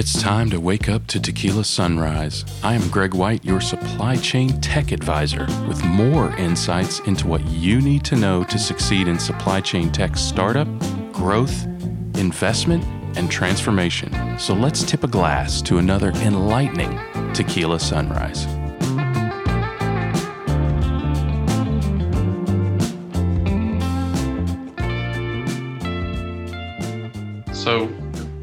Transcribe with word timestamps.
It's 0.00 0.18
time 0.18 0.48
to 0.48 0.58
wake 0.58 0.88
up 0.88 1.06
to 1.08 1.20
TECHquila 1.20 1.66
Sunrise. 1.66 2.46
I 2.62 2.72
am 2.72 2.88
Greg 2.88 3.12
White, 3.12 3.44
your 3.44 3.60
supply 3.60 4.16
chain 4.16 4.58
tech 4.62 4.92
advisor, 4.92 5.44
with 5.68 5.84
more 5.84 6.34
insights 6.36 7.00
into 7.00 7.26
what 7.26 7.44
you 7.48 7.82
need 7.82 8.02
to 8.04 8.16
know 8.16 8.42
to 8.44 8.58
succeed 8.58 9.08
in 9.08 9.18
supply 9.18 9.60
chain 9.60 9.92
tech 9.92 10.16
startup, 10.16 10.66
growth, 11.12 11.66
investment, 12.16 12.82
and 13.18 13.30
transformation. 13.30 14.38
So 14.38 14.54
let's 14.54 14.84
tip 14.84 15.04
a 15.04 15.06
glass 15.06 15.60
to 15.62 15.76
another 15.76 16.12
enlightening 16.12 16.92
TECHquila 17.34 17.78
Sunrise. 17.78 18.46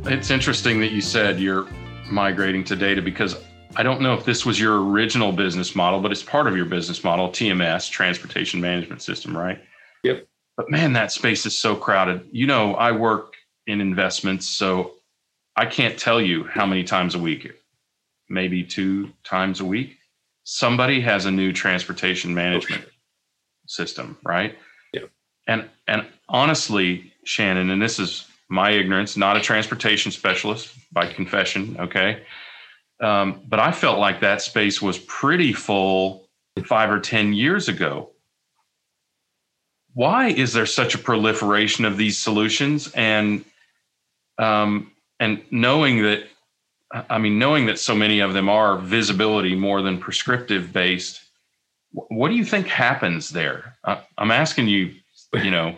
It's 0.09 0.29
interesting 0.29 0.79
that 0.79 0.91
you 0.91 1.01
said 1.01 1.39
you're 1.39 1.67
migrating 2.09 2.63
to 2.63 2.75
data 2.75 3.01
because 3.01 3.35
I 3.75 3.83
don't 3.83 4.01
know 4.01 4.13
if 4.13 4.23
this 4.23 4.45
was 4.45 4.59
your 4.59 4.81
original 4.89 5.33
business 5.33 5.75
model, 5.75 5.99
but 5.99 6.11
it's 6.11 6.23
part 6.23 6.47
of 6.47 6.55
your 6.55 6.65
business 6.65 7.03
model, 7.03 7.29
TMS, 7.29 7.89
Transportation 7.89 8.61
Management 8.61 9.01
System, 9.01 9.37
right? 9.37 9.59
Yep. 10.03 10.25
But 10.55 10.71
man, 10.71 10.93
that 10.93 11.11
space 11.11 11.45
is 11.45 11.57
so 11.57 11.75
crowded. 11.75 12.25
You 12.31 12.47
know, 12.47 12.73
I 12.75 12.93
work 12.93 13.33
in 13.67 13.81
investments, 13.81 14.47
so 14.47 14.93
I 15.57 15.65
can't 15.65 15.99
tell 15.99 16.21
you 16.21 16.45
how 16.45 16.65
many 16.65 16.85
times 16.85 17.13
a 17.13 17.19
week, 17.19 17.51
maybe 18.29 18.63
two 18.63 19.11
times 19.25 19.59
a 19.59 19.65
week, 19.65 19.97
somebody 20.45 21.01
has 21.01 21.25
a 21.25 21.31
new 21.31 21.51
transportation 21.51 22.33
management 22.33 22.83
okay. 22.83 22.91
system, 23.67 24.17
right? 24.23 24.57
Yep. 24.93 25.09
And 25.47 25.69
and 25.87 26.05
honestly, 26.29 27.11
Shannon, 27.25 27.69
and 27.69 27.81
this 27.81 27.99
is 27.99 28.25
my 28.49 28.71
ignorance, 28.71 29.17
not 29.17 29.37
a 29.37 29.41
transportation 29.41 30.11
specialist 30.11 30.73
by 30.91 31.07
confession. 31.07 31.75
Okay. 31.79 32.23
Um, 32.99 33.41
but 33.47 33.59
I 33.59 33.71
felt 33.71 33.99
like 33.99 34.21
that 34.21 34.41
space 34.41 34.81
was 34.81 34.97
pretty 34.99 35.53
full 35.53 36.27
five 36.65 36.89
or 36.89 36.99
10 36.99 37.33
years 37.33 37.67
ago. 37.67 38.11
Why 39.93 40.29
is 40.29 40.53
there 40.53 40.65
such 40.65 40.95
a 40.95 40.97
proliferation 40.97 41.85
of 41.85 41.97
these 41.97 42.17
solutions? 42.17 42.91
And, 42.93 43.43
um, 44.37 44.91
and 45.19 45.41
knowing 45.51 46.03
that, 46.03 46.27
I 47.09 47.17
mean, 47.17 47.37
knowing 47.37 47.65
that 47.65 47.79
so 47.79 47.95
many 47.95 48.19
of 48.19 48.33
them 48.33 48.47
are 48.47 48.77
visibility 48.77 49.55
more 49.55 49.81
than 49.81 49.99
prescriptive 49.99 50.71
based, 50.71 51.21
what 51.91 52.29
do 52.29 52.35
you 52.35 52.45
think 52.45 52.67
happens 52.67 53.29
there? 53.29 53.77
Uh, 53.83 54.01
I'm 54.17 54.31
asking 54.31 54.67
you, 54.67 54.93
you 55.33 55.51
know, 55.51 55.77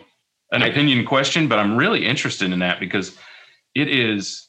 an 0.52 0.62
opinion 0.62 1.04
question, 1.04 1.48
but 1.48 1.58
I'm 1.58 1.76
really 1.76 2.06
interested 2.06 2.52
in 2.52 2.58
that 2.60 2.80
because 2.80 3.16
it 3.74 3.88
is 3.88 4.48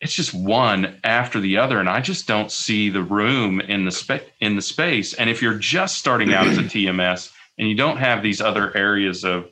it's 0.00 0.14
just 0.14 0.32
one 0.32 0.98
after 1.04 1.40
the 1.40 1.58
other 1.58 1.78
and 1.78 1.88
I 1.88 2.00
just 2.00 2.26
don't 2.26 2.50
see 2.50 2.88
the 2.88 3.02
room 3.02 3.60
in 3.60 3.84
the 3.84 3.90
spe- 3.90 4.26
in 4.40 4.56
the 4.56 4.62
space 4.62 5.12
and 5.12 5.28
if 5.28 5.42
you're 5.42 5.58
just 5.58 5.98
starting 5.98 6.32
out 6.32 6.46
as 6.46 6.56
a 6.56 6.62
TMS 6.62 7.30
and 7.58 7.68
you 7.68 7.74
don't 7.74 7.98
have 7.98 8.22
these 8.22 8.40
other 8.40 8.74
areas 8.76 9.24
of 9.24 9.50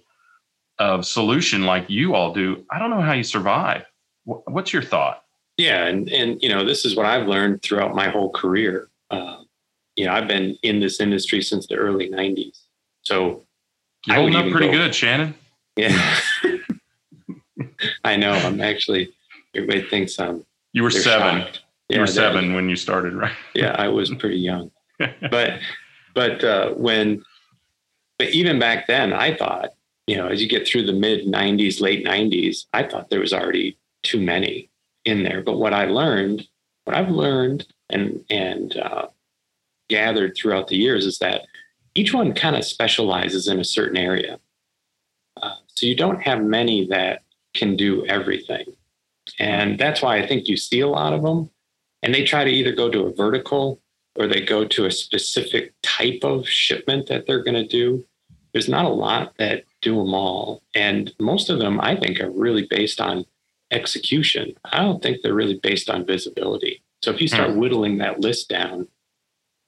of 0.79 1.05
solution 1.05 1.65
like 1.65 1.91
you 1.91 2.15
all 2.15 2.33
do, 2.33 2.65
I 2.71 2.79
don't 2.79 2.91
know 2.91 3.01
how 3.01 3.13
you 3.13 3.25
survive. 3.25 3.85
What's 4.25 4.73
your 4.73 4.83
thought? 4.83 5.25
Yeah, 5.57 5.87
and 5.87 6.09
and 6.11 6.41
you 6.43 6.49
know 6.49 6.65
this 6.65 6.85
is 6.85 6.97
what 6.97 7.07
I've 7.07 7.27
learned 7.27 7.63
throughout 7.63 7.95
my 7.95 8.09
whole 8.09 8.31
career. 8.31 8.89
Uh, 9.11 9.39
you 9.97 10.05
know, 10.05 10.13
I've 10.13 10.29
been 10.29 10.57
in 10.63 10.79
this 10.79 11.01
industry 11.01 11.43
since 11.43 11.67
the 11.67 11.75
early 11.75 12.09
'90s, 12.09 12.61
so 13.03 13.43
you're 14.07 14.17
holding 14.17 14.37
up 14.37 14.51
pretty 14.53 14.69
go, 14.69 14.75
good, 14.75 14.95
Shannon. 14.95 15.35
Yeah. 15.79 16.21
I 18.05 18.17
know. 18.17 18.33
I'm 18.33 18.61
actually, 18.61 19.13
everybody 19.55 19.89
thinks 19.89 20.19
I'm. 20.19 20.45
You 20.73 20.83
were 20.83 20.91
seven. 20.91 21.43
Shocked. 21.43 21.61
You 21.89 21.95
yeah, 21.95 22.01
were 22.01 22.07
seven 22.07 22.53
when 22.53 22.69
you 22.69 22.77
started, 22.77 23.15
right? 23.15 23.33
yeah, 23.55 23.75
I 23.79 23.89
was 23.89 24.13
pretty 24.15 24.39
young. 24.39 24.71
but, 25.31 25.61
but 26.15 26.45
uh, 26.45 26.71
when, 26.73 27.25
but 28.19 28.31
even 28.31 28.59
back 28.59 28.89
then, 28.89 29.13
I 29.13 29.35
thought, 29.35 29.71
you 30.07 30.17
know, 30.17 30.27
as 30.27 30.43
you 30.43 30.49
get 30.49 30.67
through 30.67 30.85
the 30.87 30.93
mid 30.93 31.27
90s, 31.27 31.81
late 31.81 32.05
90s, 32.05 32.67
I 32.73 32.83
thought 32.83 33.09
there 33.09 33.21
was 33.21 33.33
already 33.33 33.79
too 34.03 34.21
many 34.21 34.69
in 35.05 35.23
there. 35.23 35.43
But 35.43 35.59
what 35.59 35.73
I 35.73 35.85
learned, 35.85 36.47
what 36.85 36.97
I've 36.97 37.11
learned 37.11 37.67
and, 37.89 38.25
and, 38.29 38.77
uh, 38.77 39.07
gathered 39.89 40.37
throughout 40.37 40.69
the 40.69 40.77
years 40.77 41.07
is 41.07 41.19
that 41.19 41.47
each 41.95 42.13
one 42.13 42.35
kind 42.35 42.57
of 42.57 42.65
specializes 42.65 43.49
in 43.49 43.59
a 43.61 43.65
certain 43.65 43.97
area. 43.97 44.39
So 45.69 45.87
you 45.87 45.97
don't 45.97 46.23
have 46.23 46.43
many 46.43 46.87
that 46.89 47.23
can 47.55 47.77
do 47.77 48.05
everything. 48.07 48.67
And 49.39 49.79
that's 49.79 50.03
why 50.03 50.19
I 50.19 50.27
think 50.27 50.49
you 50.49 50.57
see 50.57 50.81
a 50.81 50.89
lot 50.89 51.13
of 51.13 51.23
them. 51.23 51.51
And 52.03 52.15
they 52.15 52.25
try 52.25 52.45
to 52.45 52.51
either 52.51 52.73
go 52.73 52.91
to 52.91 53.07
a 53.07 53.15
vertical 53.15 53.81
or 54.17 54.27
they 54.27 54.41
go 54.41 54.65
to 54.65 54.87
a 54.87 54.91
specific 54.91 55.75
type 55.83 56.21
of 56.23 56.49
shipment 56.49 57.07
that 57.09 57.27
they're 57.27 57.43
going 57.43 57.55
to 57.55 57.67
do. 57.67 58.05
There's 58.53 58.69
not 58.69 58.85
a 58.85 58.89
lot 58.89 59.35
that 59.39 59.65
do 59.83 59.97
them 59.97 60.15
all. 60.15 60.63
And 60.75 61.13
most 61.21 61.51
of 61.51 61.59
them, 61.59 61.81
I 61.81 61.95
think, 61.97 62.21
are 62.21 62.31
really 62.31 62.67
based 62.69 63.01
on 63.01 63.25
execution. 63.71 64.55
I 64.65 64.81
don't 64.81 65.03
think 65.03 65.19
they're 65.23 65.35
really 65.35 65.61
based 65.63 65.91
on 65.91 66.07
visibility. 66.07 66.83
So 67.03 67.13
if 67.13 67.21
you 67.21 67.29
start 67.29 67.51
hmm. 67.51 67.59
whittling 67.59 67.99
that 67.99 68.21
list 68.21 68.49
down, 68.49 68.89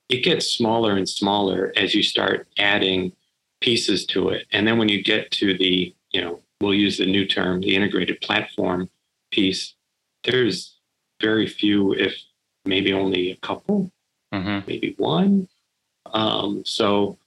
it 0.09 0.25
gets 0.25 0.47
smaller 0.47 0.97
and 0.97 1.09
smaller 1.09 1.73
as 1.77 1.95
you 1.95 2.03
start 2.03 2.49
adding 2.59 3.13
pieces 3.61 4.07
to 4.07 4.31
it. 4.31 4.47
And 4.53 4.67
then 4.67 4.79
when 4.79 4.89
you 4.89 5.03
get 5.03 5.31
to 5.33 5.57
the 5.57 5.95
you 6.11 6.21
know, 6.21 6.41
we'll 6.61 6.75
use 6.75 6.99
the 6.99 7.07
new 7.07 7.27
term, 7.27 7.61
the 7.61 7.75
integrated 7.75 8.21
platform 8.21 8.91
piece. 9.31 9.75
There's 10.25 10.77
very 11.21 11.47
few, 11.47 11.95
if 11.95 12.17
maybe 12.65 12.93
only 12.93 13.31
a 13.31 13.37
couple, 13.37 13.91
mm-hmm. 14.33 14.67
maybe 14.67 14.95
one. 14.99 15.49
Um, 16.13 16.63
so 16.65 17.19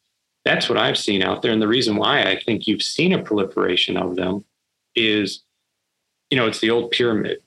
that's 0.45 0.67
what 0.67 0.77
I've 0.77 0.97
seen 0.97 1.23
out 1.23 1.41
there. 1.41 1.51
And 1.51 1.61
the 1.61 1.67
reason 1.67 1.95
why 1.95 2.23
I 2.23 2.39
think 2.39 2.67
you've 2.67 2.83
seen 2.83 3.13
a 3.13 3.23
proliferation 3.23 3.97
of 3.97 4.15
them 4.15 4.43
is, 4.95 5.43
you 6.29 6.37
know, 6.37 6.47
it's 6.47 6.59
the 6.59 6.69
old 6.69 6.91
pyramid. 6.91 7.39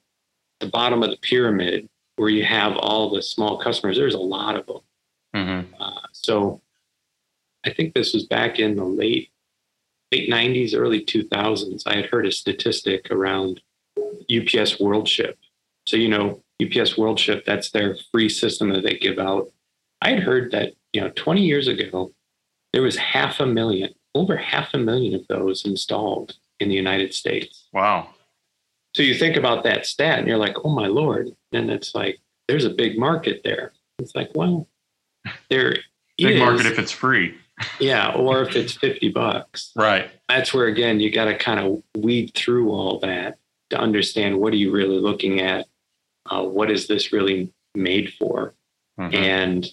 The 0.60 0.68
bottom 0.68 1.02
of 1.02 1.10
the 1.10 1.18
pyramid, 1.18 1.88
where 2.16 2.30
you 2.30 2.44
have 2.44 2.76
all 2.76 3.10
the 3.10 3.22
small 3.22 3.58
customers, 3.58 3.98
there's 3.98 4.14
a 4.14 4.18
lot 4.18 4.56
of 4.56 4.66
them. 4.66 4.80
Mm-hmm. 5.34 5.82
Uh, 5.82 6.00
so 6.12 6.62
I 7.66 7.70
think 7.70 7.94
this 7.94 8.14
was 8.14 8.26
back 8.26 8.58
in 8.58 8.76
the 8.76 8.84
late 8.84 9.30
late 10.12 10.30
90s, 10.30 10.74
early 10.74 11.04
2000s, 11.04 11.82
I 11.86 11.96
had 11.96 12.06
heard 12.06 12.26
a 12.26 12.32
statistic 12.32 13.10
around 13.10 13.60
UPS 13.98 14.76
WorldShip. 14.78 15.34
So, 15.86 15.96
you 15.96 16.08
know, 16.08 16.42
UPS 16.62 16.94
WorldShip, 16.94 17.44
that's 17.44 17.70
their 17.70 17.96
free 18.12 18.28
system 18.28 18.70
that 18.70 18.82
they 18.82 18.94
give 18.94 19.18
out. 19.18 19.52
I 20.00 20.10
had 20.10 20.20
heard 20.20 20.52
that, 20.52 20.74
you 20.92 21.00
know, 21.00 21.10
20 21.10 21.42
years 21.42 21.68
ago, 21.68 22.12
there 22.72 22.82
was 22.82 22.96
half 22.96 23.40
a 23.40 23.46
million, 23.46 23.94
over 24.14 24.36
half 24.36 24.74
a 24.74 24.78
million 24.78 25.14
of 25.14 25.26
those 25.28 25.64
installed 25.64 26.36
in 26.60 26.68
the 26.68 26.74
United 26.74 27.14
States. 27.14 27.68
Wow. 27.72 28.10
So 28.94 29.02
you 29.02 29.14
think 29.14 29.36
about 29.36 29.64
that 29.64 29.86
stat 29.86 30.18
and 30.18 30.28
you're 30.28 30.38
like, 30.38 30.56
oh 30.64 30.70
my 30.70 30.86
Lord. 30.86 31.28
And 31.52 31.70
it's 31.70 31.94
like, 31.94 32.18
there's 32.48 32.64
a 32.64 32.70
big 32.70 32.98
market 32.98 33.42
there. 33.44 33.72
It's 33.98 34.14
like, 34.14 34.30
well, 34.34 34.68
there 35.50 35.76
big 36.16 36.36
is. 36.36 36.40
market 36.40 36.66
if 36.66 36.78
it's 36.78 36.92
free 36.92 37.36
yeah, 37.80 38.12
or 38.12 38.42
if 38.42 38.54
it's 38.54 38.74
50 38.74 39.10
bucks. 39.10 39.72
Right. 39.76 40.10
That's 40.28 40.52
where 40.52 40.66
again 40.66 41.00
you 41.00 41.10
got 41.10 41.26
to 41.26 41.36
kind 41.36 41.60
of 41.60 41.82
weed 42.02 42.32
through 42.34 42.70
all 42.70 42.98
that 43.00 43.38
to 43.70 43.78
understand 43.78 44.38
what 44.38 44.52
are 44.52 44.56
you 44.56 44.70
really 44.70 44.98
looking 44.98 45.40
at? 45.40 45.66
Uh, 46.26 46.42
what 46.42 46.70
is 46.70 46.86
this 46.86 47.12
really 47.12 47.52
made 47.74 48.12
for? 48.18 48.54
Mm-hmm. 48.98 49.14
And 49.14 49.66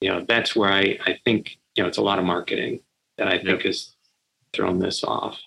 you 0.00 0.08
know, 0.08 0.24
that's 0.26 0.54
where 0.54 0.70
I 0.70 0.98
I 1.04 1.18
think, 1.24 1.58
you 1.74 1.82
know, 1.82 1.88
it's 1.88 1.98
a 1.98 2.02
lot 2.02 2.18
of 2.18 2.24
marketing 2.24 2.80
that 3.18 3.28
I 3.28 3.36
think 3.36 3.48
yep. 3.48 3.62
has 3.62 3.94
thrown 4.52 4.78
this 4.78 5.04
off. 5.04 5.38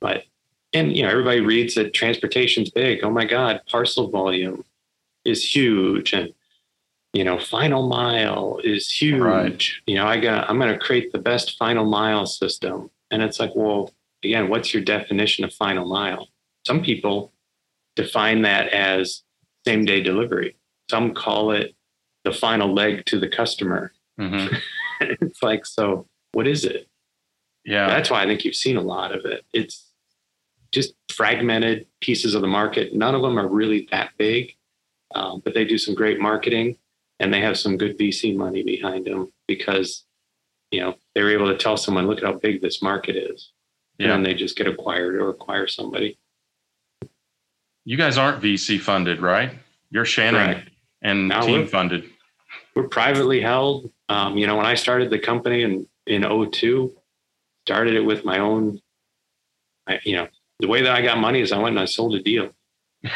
But 0.00 0.24
and 0.72 0.96
you 0.96 1.02
know, 1.02 1.10
everybody 1.10 1.40
reads 1.40 1.74
that 1.74 1.94
transportation's 1.94 2.70
big. 2.70 3.00
Oh 3.02 3.10
my 3.10 3.24
God, 3.24 3.60
parcel 3.70 4.08
volume 4.08 4.64
is 5.24 5.54
huge 5.54 6.12
and 6.12 6.32
you 7.12 7.24
know, 7.24 7.38
final 7.38 7.88
mile 7.88 8.58
is 8.64 8.90
huge. 8.90 9.20
Right. 9.20 9.62
You 9.86 9.96
know, 9.96 10.06
I 10.06 10.18
got 10.18 10.48
I'm 10.48 10.58
going 10.58 10.72
to 10.72 10.78
create 10.78 11.12
the 11.12 11.18
best 11.18 11.58
final 11.58 11.84
mile 11.84 12.26
system. 12.26 12.90
And 13.10 13.22
it's 13.22 13.38
like, 13.38 13.52
well, 13.54 13.92
again, 14.24 14.48
what's 14.48 14.72
your 14.72 14.82
definition 14.82 15.44
of 15.44 15.52
final 15.52 15.86
mile? 15.86 16.28
Some 16.66 16.82
people 16.82 17.32
define 17.96 18.42
that 18.42 18.68
as 18.68 19.22
same 19.66 19.84
day 19.84 20.02
delivery. 20.02 20.56
Some 20.90 21.12
call 21.12 21.50
it 21.50 21.74
the 22.24 22.32
final 22.32 22.72
leg 22.72 23.04
to 23.06 23.20
the 23.20 23.28
customer. 23.28 23.92
Mm-hmm. 24.18 24.54
it's 25.00 25.42
like, 25.42 25.66
so 25.66 26.06
what 26.32 26.46
is 26.46 26.64
it? 26.64 26.88
Yeah. 27.64 27.88
That's 27.88 28.10
why 28.10 28.22
I 28.22 28.26
think 28.26 28.44
you've 28.44 28.56
seen 28.56 28.76
a 28.76 28.82
lot 28.82 29.14
of 29.14 29.24
it. 29.26 29.44
It's 29.52 29.90
just 30.72 30.94
fragmented 31.12 31.86
pieces 32.00 32.34
of 32.34 32.40
the 32.40 32.48
market. 32.48 32.94
None 32.94 33.14
of 33.14 33.20
them 33.20 33.38
are 33.38 33.46
really 33.46 33.86
that 33.90 34.12
big, 34.16 34.54
um, 35.14 35.42
but 35.44 35.52
they 35.52 35.64
do 35.66 35.76
some 35.76 35.94
great 35.94 36.18
marketing 36.18 36.76
and 37.22 37.32
they 37.32 37.40
have 37.40 37.56
some 37.56 37.76
good 37.78 37.96
VC 37.96 38.36
money 38.36 38.62
behind 38.64 39.06
them 39.06 39.32
because 39.46 40.04
you 40.72 40.80
know 40.80 40.96
they 41.14 41.22
were 41.22 41.30
able 41.30 41.46
to 41.46 41.56
tell 41.56 41.76
someone, 41.76 42.06
look 42.06 42.18
at 42.18 42.24
how 42.24 42.32
big 42.34 42.60
this 42.60 42.82
market 42.82 43.16
is, 43.16 43.52
yeah. 43.98 44.06
and 44.06 44.12
then 44.12 44.22
they 44.24 44.34
just 44.34 44.56
get 44.56 44.66
acquired 44.66 45.14
or 45.14 45.30
acquire 45.30 45.66
somebody. 45.68 46.18
You 47.84 47.96
guys 47.96 48.18
aren't 48.18 48.42
VC 48.42 48.80
funded, 48.80 49.20
right? 49.20 49.52
You're 49.90 50.04
Shannon 50.04 50.52
Correct. 50.54 50.70
and 51.02 51.28
Now 51.28 51.42
team 51.42 51.52
we're- 51.52 51.66
funded. 51.66 52.10
we're 52.74 52.88
privately 52.88 53.40
held. 53.40 53.90
Um, 54.08 54.36
you 54.36 54.46
know, 54.46 54.56
when 54.56 54.66
I 54.66 54.74
started 54.74 55.08
the 55.10 55.18
company 55.18 55.62
in 55.62 55.86
in 56.06 56.22
02, 56.24 56.92
started 57.66 57.94
it 57.94 58.00
with 58.04 58.24
my 58.24 58.38
own. 58.40 58.80
I, 59.86 60.00
you 60.04 60.16
know, 60.16 60.28
the 60.58 60.68
way 60.68 60.82
that 60.82 60.92
I 60.92 61.02
got 61.02 61.18
money 61.18 61.40
is 61.40 61.52
I 61.52 61.58
went 61.58 61.70
and 61.76 61.80
I 61.80 61.84
sold 61.86 62.14
a 62.16 62.22
deal. 62.22 62.50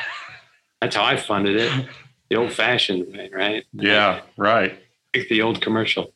That's 0.80 0.94
how 0.94 1.04
I 1.04 1.16
funded 1.16 1.56
it, 1.56 1.86
the 2.30 2.36
old-fashioned 2.36 3.12
way, 3.12 3.30
right? 3.32 3.64
Yeah, 3.72 4.22
right. 4.36 4.78
Like 5.14 5.28
the 5.28 5.42
old 5.42 5.60
commercial. 5.60 6.12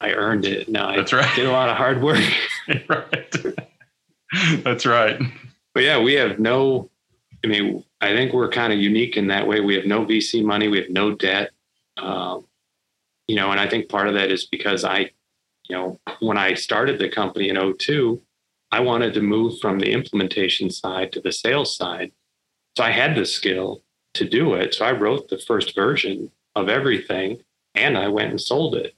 I 0.00 0.12
earned 0.12 0.44
it. 0.44 0.68
No, 0.68 0.86
I 0.86 0.96
That's 0.96 1.12
right. 1.12 1.34
did 1.34 1.46
a 1.46 1.52
lot 1.52 1.70
of 1.70 1.76
hard 1.76 2.02
work. 2.02 2.22
right. 2.88 3.34
That's 4.62 4.84
right. 4.84 5.20
But 5.72 5.82
yeah, 5.84 6.00
we 6.00 6.14
have 6.14 6.38
no. 6.38 6.90
I 7.44 7.48
mean, 7.48 7.84
I 8.00 8.08
think 8.08 8.32
we're 8.32 8.50
kind 8.50 8.72
of 8.72 8.78
unique 8.78 9.16
in 9.16 9.28
that 9.28 9.46
way. 9.46 9.60
We 9.60 9.74
have 9.76 9.86
no 9.86 10.04
VC 10.04 10.44
money. 10.44 10.68
We 10.68 10.78
have 10.78 10.90
no 10.90 11.14
debt. 11.14 11.50
Um, 11.96 12.46
you 13.26 13.36
know, 13.36 13.50
and 13.50 13.60
I 13.60 13.68
think 13.68 13.88
part 13.88 14.08
of 14.08 14.14
that 14.14 14.30
is 14.30 14.46
because 14.46 14.84
I, 14.84 15.10
you 15.68 15.76
know, 15.76 16.00
when 16.20 16.38
I 16.38 16.54
started 16.54 16.98
the 16.98 17.08
company 17.08 17.48
in 17.48 17.74
02, 17.78 18.20
I 18.72 18.80
wanted 18.80 19.14
to 19.14 19.22
move 19.22 19.58
from 19.60 19.78
the 19.78 19.92
implementation 19.92 20.70
side 20.70 21.12
to 21.12 21.20
the 21.20 21.32
sales 21.32 21.76
side. 21.76 22.12
So 22.76 22.84
I 22.84 22.90
had 22.90 23.16
the 23.16 23.24
skill 23.24 23.82
to 24.16 24.28
do 24.28 24.54
it. 24.54 24.74
So 24.74 24.84
I 24.84 24.92
wrote 24.92 25.28
the 25.28 25.38
first 25.38 25.74
version 25.74 26.30
of 26.54 26.68
everything 26.68 27.42
and 27.74 27.96
I 27.96 28.08
went 28.08 28.30
and 28.30 28.40
sold 28.40 28.74
it 28.74 28.94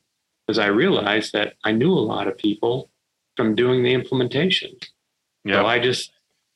because 0.46 0.58
I 0.58 0.66
realized 0.66 1.32
that 1.32 1.54
I 1.64 1.72
knew 1.72 1.92
a 1.92 2.00
lot 2.00 2.28
of 2.28 2.38
people 2.38 2.88
from 3.36 3.54
doing 3.54 3.82
the 3.82 3.92
implementation. 3.92 4.76
Yeah. 5.44 5.56
So 5.56 5.66
I 5.66 5.78
just, 5.78 6.12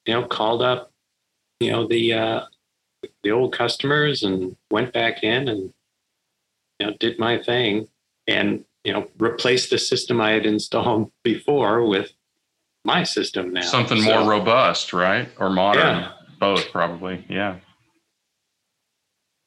you 0.06 0.14
know, 0.14 0.26
called 0.26 0.62
up, 0.62 0.93
you 1.61 1.70
know, 1.70 1.87
the 1.87 2.14
uh, 2.14 2.41
the 3.23 3.31
old 3.31 3.53
customers 3.53 4.23
and 4.23 4.56
went 4.70 4.93
back 4.93 5.23
in 5.23 5.49
and 5.49 5.73
you 6.79 6.87
know 6.87 6.93
did 6.99 7.19
my 7.19 7.38
thing 7.43 7.88
and 8.26 8.65
you 8.85 8.93
know 8.93 9.08
replaced 9.19 9.70
the 9.70 9.79
system 9.79 10.20
I 10.20 10.31
had 10.32 10.47
installed 10.47 11.11
before 11.25 11.87
with 11.87 12.12
my 12.85 13.05
system 13.05 13.53
now. 13.53 13.62
Something 13.62 14.03
So, 14.03 14.20
more 14.20 14.31
robust, 14.31 14.93
right? 14.93 15.29
Or 15.38 15.50
modern. 15.50 15.82
Yeah. 15.82 16.12
Both 16.41 16.73
probably. 16.73 17.25
Yeah. 17.29 17.56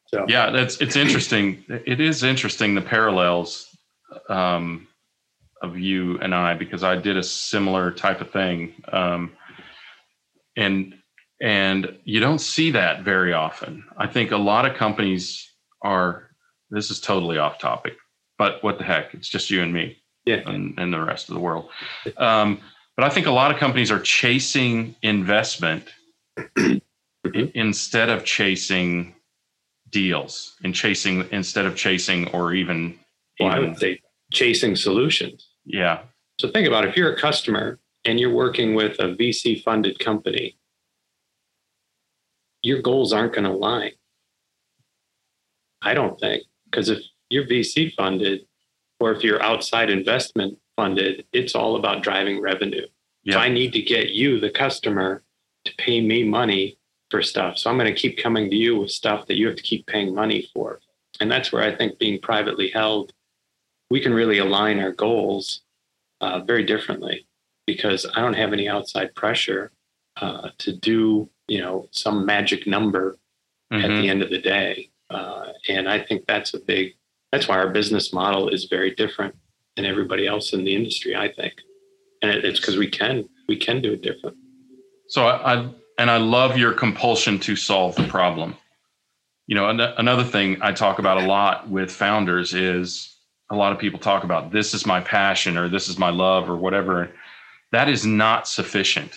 So 0.07 0.25
Yeah, 0.27 0.51
that's 0.51 0.79
it's 0.81 0.95
interesting. 0.95 1.63
It 1.67 1.99
is 1.99 2.23
interesting 2.23 2.75
the 2.75 2.81
parallels 2.81 3.75
um, 4.29 4.87
of 5.61 5.77
you 5.77 6.19
and 6.19 6.33
I 6.33 6.53
because 6.53 6.83
I 6.83 6.95
did 6.95 7.17
a 7.17 7.23
similar 7.23 7.91
type 7.91 8.21
of 8.21 8.29
thing, 8.31 8.73
um, 8.91 9.31
and 10.55 10.95
and 11.41 11.97
you 12.03 12.19
don't 12.19 12.39
see 12.39 12.71
that 12.71 13.03
very 13.03 13.33
often. 13.33 13.83
I 13.97 14.07
think 14.07 14.31
a 14.31 14.37
lot 14.37 14.65
of 14.65 14.75
companies 14.75 15.51
are. 15.81 16.29
This 16.71 16.89
is 16.89 16.99
totally 16.99 17.37
off 17.37 17.59
topic, 17.59 17.93
but 18.37 18.63
what 18.63 18.79
the 18.79 18.83
heck? 18.83 19.13
It's 19.13 19.29
just 19.29 19.49
you 19.49 19.61
and 19.61 19.71
me 19.71 19.97
yeah, 20.25 20.41
and, 20.49 20.77
and 20.77 20.91
the 20.91 20.99
rest 20.99 21.29
of 21.29 21.35
the 21.35 21.41
world. 21.41 21.69
Um, 22.17 22.59
but 22.95 23.05
I 23.05 23.09
think 23.09 23.27
a 23.27 23.31
lot 23.31 23.51
of 23.51 23.57
companies 23.57 23.91
are 23.91 23.99
chasing 23.99 24.95
investment 25.01 25.89
instead 27.33 28.09
of 28.09 28.25
chasing 28.25 29.14
deals 29.95 30.57
and 30.65 30.75
chasing 30.75 31.25
instead 31.31 31.65
of 31.65 31.73
chasing 31.77 32.27
or 32.33 32.53
even, 32.53 32.99
well, 33.39 33.55
even 33.55 33.69
would 33.69 33.79
say 33.79 33.97
chasing 34.29 34.75
solutions. 34.75 35.47
yeah, 35.63 36.01
So 36.41 36.49
think 36.49 36.67
about 36.67 36.85
if 36.85 36.97
you're 36.97 37.13
a 37.13 37.17
customer 37.17 37.79
and 38.03 38.19
you're 38.19 38.33
working 38.33 38.75
with 38.75 38.99
a 38.99 39.15
VC 39.15 39.63
funded 39.63 39.97
company, 39.99 40.57
your 42.61 42.81
goals 42.81 43.13
aren't 43.13 43.33
going 43.35 43.45
to 43.45 43.51
align. 43.51 43.91
I 45.81 45.93
don't 45.93 46.19
think 46.19 46.43
because 46.65 46.89
if 46.89 47.01
you're 47.29 47.47
VC 47.47 47.93
funded 47.93 48.41
or 48.99 49.13
if 49.13 49.23
you're 49.23 49.41
outside 49.41 49.89
investment 49.89 50.57
funded, 50.75 51.25
it's 51.31 51.55
all 51.55 51.77
about 51.77 52.03
driving 52.03 52.41
revenue. 52.41 52.85
So 53.29 53.37
yeah, 53.37 53.37
I 53.37 53.47
need 53.47 53.71
to 53.73 53.81
get 53.81 54.09
you, 54.09 54.41
the 54.41 54.49
customer, 54.49 55.23
to 55.63 55.71
pay 55.77 56.01
me 56.01 56.25
money 56.25 56.77
for 57.09 57.21
stuff. 57.21 57.57
So 57.57 57.69
I'm 57.69 57.77
going 57.77 57.93
to 57.93 57.99
keep 57.99 58.17
coming 58.17 58.49
to 58.49 58.55
you 58.55 58.79
with 58.79 58.91
stuff 58.91 59.27
that 59.27 59.37
you 59.37 59.47
have 59.47 59.55
to 59.55 59.63
keep 59.63 59.85
paying 59.87 60.13
money 60.13 60.49
for. 60.53 60.79
And 61.19 61.31
that's 61.31 61.51
where 61.51 61.63
I 61.63 61.75
think 61.75 61.99
being 61.99 62.19
privately 62.19 62.69
held, 62.69 63.13
we 63.89 63.99
can 64.01 64.13
really 64.13 64.39
align 64.39 64.79
our 64.79 64.91
goals 64.91 65.61
uh, 66.21 66.39
very 66.41 66.63
differently 66.63 67.27
because 67.67 68.05
I 68.15 68.21
don't 68.21 68.33
have 68.33 68.53
any 68.53 68.67
outside 68.67 69.15
pressure 69.15 69.71
uh, 70.21 70.49
to 70.59 70.73
do, 70.73 71.29
you 71.47 71.59
know, 71.61 71.87
some 71.91 72.25
magic 72.25 72.65
number 72.65 73.17
at 73.71 73.81
Mhm. 73.81 74.01
the 74.01 74.09
end 74.09 74.21
of 74.23 74.29
the 74.29 74.39
day. 74.39 74.89
Uh, 75.09 75.51
and 75.67 75.89
I 75.89 75.99
think 75.99 76.25
that's 76.25 76.53
a 76.53 76.59
big, 76.59 76.95
that's 77.31 77.47
why 77.47 77.57
our 77.57 77.69
business 77.69 78.13
model 78.13 78.49
is 78.49 78.65
very 78.65 78.91
different 78.95 79.35
than 79.75 79.85
everybody 79.85 80.25
else 80.25 80.53
in 80.53 80.63
the 80.63 80.75
industry, 80.75 81.15
I 81.15 81.31
think. 81.31 81.53
And 82.21 82.31
it, 82.31 82.45
it's 82.45 82.59
because 82.59 82.77
we 82.77 82.87
can, 82.87 83.27
we 83.47 83.57
can 83.57 83.81
do 83.81 83.91
it 83.93 84.01
different. 84.01 84.37
So 85.09 85.27
I, 85.27 85.53
I 85.55 85.69
and 85.97 86.11
I 86.11 86.17
love 86.17 86.57
your 86.57 86.73
compulsion 86.73 87.39
to 87.41 87.55
solve 87.55 87.95
the 87.95 88.07
problem. 88.07 88.55
You 89.47 89.55
know, 89.55 89.69
an- 89.69 89.79
another 89.79 90.23
thing 90.23 90.57
I 90.61 90.71
talk 90.71 90.99
about 90.99 91.21
a 91.21 91.25
lot 91.25 91.69
with 91.69 91.91
founders 91.91 92.53
is 92.53 93.15
a 93.51 93.55
lot 93.55 93.71
of 93.71 93.79
people 93.79 93.99
talk 93.99 94.23
about 94.23 94.51
this 94.51 94.73
is 94.73 94.85
my 94.85 94.99
passion 94.99 95.57
or 95.57 95.69
this 95.69 95.87
is 95.87 95.97
my 95.97 96.09
love 96.09 96.49
or 96.49 96.55
whatever. 96.55 97.11
That 97.71 97.89
is 97.89 98.05
not 98.05 98.47
sufficient, 98.47 99.15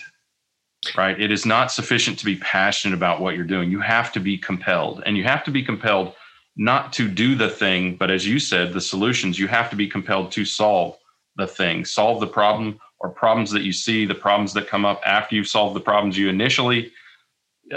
right? 0.95 1.19
It 1.19 1.31
is 1.31 1.45
not 1.45 1.71
sufficient 1.71 2.19
to 2.19 2.25
be 2.25 2.35
passionate 2.37 2.95
about 2.95 3.21
what 3.21 3.35
you're 3.35 3.45
doing. 3.45 3.71
You 3.71 3.79
have 3.81 4.11
to 4.13 4.19
be 4.19 4.37
compelled, 4.37 5.03
and 5.05 5.17
you 5.17 5.23
have 5.23 5.43
to 5.45 5.51
be 5.51 5.63
compelled 5.63 6.13
not 6.57 6.91
to 6.93 7.07
do 7.07 7.35
the 7.35 7.49
thing, 7.49 7.95
but 7.95 8.11
as 8.11 8.27
you 8.27 8.37
said, 8.37 8.73
the 8.73 8.81
solutions. 8.81 9.39
You 9.39 9.47
have 9.47 9.69
to 9.69 9.75
be 9.75 9.87
compelled 9.87 10.31
to 10.33 10.45
solve 10.45 10.97
the 11.37 11.47
thing, 11.47 11.85
solve 11.85 12.19
the 12.19 12.27
problem 12.27 12.79
or 12.99 13.09
problems 13.09 13.51
that 13.51 13.63
you 13.63 13.71
see, 13.71 14.05
the 14.05 14.15
problems 14.15 14.53
that 14.53 14.67
come 14.67 14.85
up 14.85 15.01
after 15.05 15.35
you've 15.35 15.47
solved 15.47 15.75
the 15.75 15.79
problems 15.81 16.17
you 16.17 16.29
initially, 16.29 16.91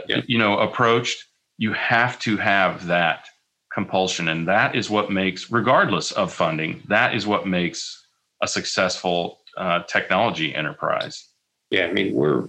Yeah. 0.08 0.22
you 0.26 0.38
know, 0.38 0.58
approached. 0.58 1.24
You 1.58 1.72
have 1.74 2.18
to 2.20 2.36
have 2.38 2.86
that 2.86 3.28
compulsion, 3.72 4.28
and 4.28 4.48
that 4.48 4.74
is 4.74 4.90
what 4.90 5.10
makes, 5.10 5.50
regardless 5.50 6.12
of 6.12 6.32
funding, 6.32 6.82
that 6.88 7.14
is 7.14 7.26
what 7.26 7.46
makes 7.46 8.06
a 8.42 8.48
successful 8.48 9.40
uh, 9.56 9.82
technology 9.84 10.54
enterprise. 10.54 11.28
Yeah, 11.70 11.86
I 11.86 11.92
mean 11.92 12.14
we're 12.14 12.48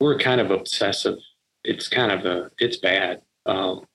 we're 0.00 0.18
kind 0.18 0.40
of 0.40 0.50
obsessive. 0.50 1.18
It's 1.64 1.88
kind 1.88 2.12
of 2.12 2.24
a 2.26 2.50
it's 2.58 2.76
bad. 2.76 3.22
Um, 3.46 3.86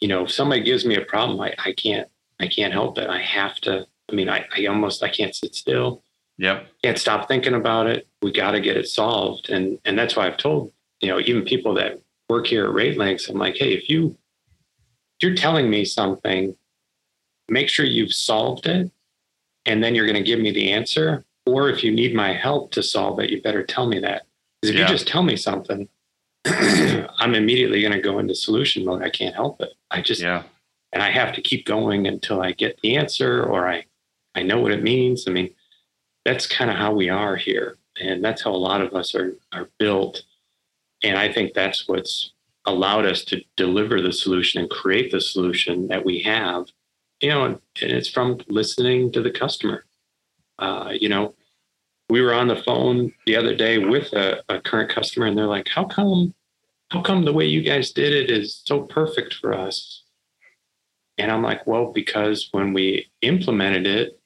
you 0.00 0.08
know, 0.08 0.24
if 0.24 0.30
somebody 0.30 0.62
gives 0.62 0.84
me 0.84 0.96
a 0.96 1.04
problem, 1.04 1.40
I, 1.40 1.54
I 1.58 1.72
can't 1.72 2.08
I 2.40 2.46
can't 2.46 2.72
help 2.72 2.98
it. 2.98 3.08
I 3.08 3.20
have 3.20 3.56
to. 3.62 3.86
I 4.10 4.14
mean, 4.14 4.28
I, 4.28 4.46
I 4.56 4.66
almost 4.66 5.02
I 5.02 5.08
can't 5.08 5.34
sit 5.34 5.54
still. 5.54 6.02
Yep. 6.38 6.68
Can't 6.82 6.98
stop 6.98 7.28
thinking 7.28 7.54
about 7.54 7.86
it. 7.88 8.06
We 8.22 8.32
got 8.32 8.52
to 8.52 8.60
get 8.60 8.76
it 8.76 8.88
solved, 8.88 9.50
and 9.50 9.78
and 9.84 9.98
that's 9.98 10.16
why 10.16 10.26
I've 10.26 10.36
told 10.36 10.72
you 11.00 11.08
know 11.08 11.18
even 11.20 11.44
people 11.44 11.74
that 11.74 12.00
work 12.28 12.46
here 12.46 12.66
at 12.66 12.70
RateLinx, 12.72 13.28
I'm 13.28 13.38
like, 13.38 13.56
hey, 13.56 13.72
if 13.72 13.88
you 13.88 14.16
if 15.20 15.26
you're 15.26 15.34
telling 15.36 15.68
me 15.68 15.84
something, 15.84 16.54
make 17.48 17.68
sure 17.68 17.84
you've 17.84 18.12
solved 18.12 18.66
it, 18.66 18.90
and 19.66 19.82
then 19.82 19.94
you're 19.94 20.06
going 20.06 20.16
to 20.16 20.22
give 20.22 20.38
me 20.40 20.52
the 20.52 20.72
answer. 20.72 21.24
Or 21.46 21.70
if 21.70 21.82
you 21.82 21.90
need 21.90 22.14
my 22.14 22.34
help 22.34 22.72
to 22.72 22.82
solve 22.82 23.18
it, 23.20 23.30
you 23.30 23.40
better 23.40 23.62
tell 23.64 23.86
me 23.88 23.98
that. 24.00 24.24
Because 24.60 24.70
if 24.74 24.76
Yeah. 24.76 24.82
you 24.82 24.88
just 24.88 25.08
tell 25.08 25.22
me 25.22 25.34
something, 25.34 25.88
I'm 26.44 27.34
immediately 27.34 27.80
going 27.80 27.94
to 27.94 28.00
go 28.00 28.18
into 28.18 28.34
solution 28.34 28.84
mode. 28.84 29.02
I 29.02 29.08
can't 29.10 29.34
help 29.34 29.60
it. 29.62 29.72
I 29.90 30.02
just 30.02 30.20
Yeah. 30.20 30.42
and 30.92 31.02
I 31.02 31.10
have 31.10 31.34
to 31.34 31.40
keep 31.40 31.64
going 31.66 32.06
until 32.06 32.40
I 32.42 32.52
get 32.52 32.78
the 32.82 32.96
answer 32.96 33.42
or 33.42 33.66
I 33.68 33.86
I 34.34 34.42
know 34.42 34.60
what 34.60 34.72
it 34.72 34.82
means. 34.82 35.26
I 35.26 35.30
mean, 35.32 35.50
that's 36.28 36.46
kind 36.46 36.70
of 36.70 36.76
how 36.76 36.92
we 36.92 37.08
are 37.08 37.36
here, 37.36 37.78
and 37.98 38.22
that's 38.22 38.42
how 38.42 38.50
a 38.50 38.66
lot 38.68 38.82
of 38.82 38.92
us 38.92 39.14
are 39.14 39.32
are 39.52 39.70
built. 39.78 40.24
And 41.02 41.16
I 41.16 41.32
think 41.32 41.54
that's 41.54 41.88
what's 41.88 42.32
allowed 42.66 43.06
us 43.06 43.24
to 43.24 43.40
deliver 43.56 44.02
the 44.02 44.12
solution 44.12 44.60
and 44.60 44.68
create 44.68 45.10
the 45.10 45.22
solution 45.22 45.88
that 45.88 46.04
we 46.04 46.20
have. 46.20 46.66
You 47.22 47.30
know, 47.30 47.44
and, 47.46 47.60
it's 47.76 48.10
from 48.10 48.40
listening 48.48 49.10
to 49.12 49.22
the 49.22 49.30
customer. 49.30 49.86
Uh, 50.58 50.92
you 50.92 51.08
know, 51.08 51.34
we 52.10 52.20
were 52.20 52.34
on 52.34 52.48
the 52.48 52.62
phone 52.62 53.12
the 53.24 53.36
other 53.36 53.54
day 53.54 53.78
with 53.78 54.12
a, 54.12 54.42
a 54.50 54.60
current 54.60 54.90
customer, 54.90 55.26
and 55.26 55.38
they're 55.38 55.46
like, 55.46 55.68
"How 55.68 55.84
come? 55.84 56.34
How 56.90 57.00
come 57.00 57.24
the 57.24 57.32
way 57.32 57.46
you 57.46 57.62
guys 57.62 57.92
did 57.92 58.12
it 58.12 58.30
is 58.30 58.60
so 58.66 58.82
perfect 58.82 59.32
for 59.32 59.54
us?" 59.54 60.02
And 61.16 61.32
I'm 61.32 61.42
like, 61.42 61.66
well, 61.66 61.86
because 61.92 62.48
when 62.52 62.72
we 62.72 63.10
implemented 63.22 63.86
it, 63.86 64.17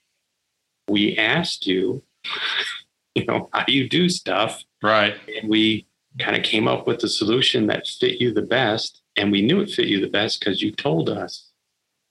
we 0.89 1.17
asked 1.17 1.67
you, 1.67 2.03
you 3.15 3.25
know, 3.27 3.49
how 3.53 3.65
do 3.65 3.73
you 3.73 3.89
do 3.89 4.09
stuff? 4.09 4.63
Right. 4.83 5.15
And 5.41 5.49
we 5.51 5.87
kind 6.19 6.37
of 6.37 6.43
came 6.43 6.69
up 6.69 6.87
with 6.87 7.01
the 7.01 7.09
solution 7.09 7.67
that 7.69 7.87
fit 7.87 8.21
you 8.21 8.33
the 8.33 8.43
best. 8.43 9.01
And 9.17 9.31
we 9.31 9.43
knew 9.43 9.61
it 9.61 9.71
fit 9.71 9.89
you 9.89 10.01
the 10.01 10.09
best 10.11 10.41
because 10.41 10.63
you 10.63 10.73
told 10.73 11.09
us 11.11 11.51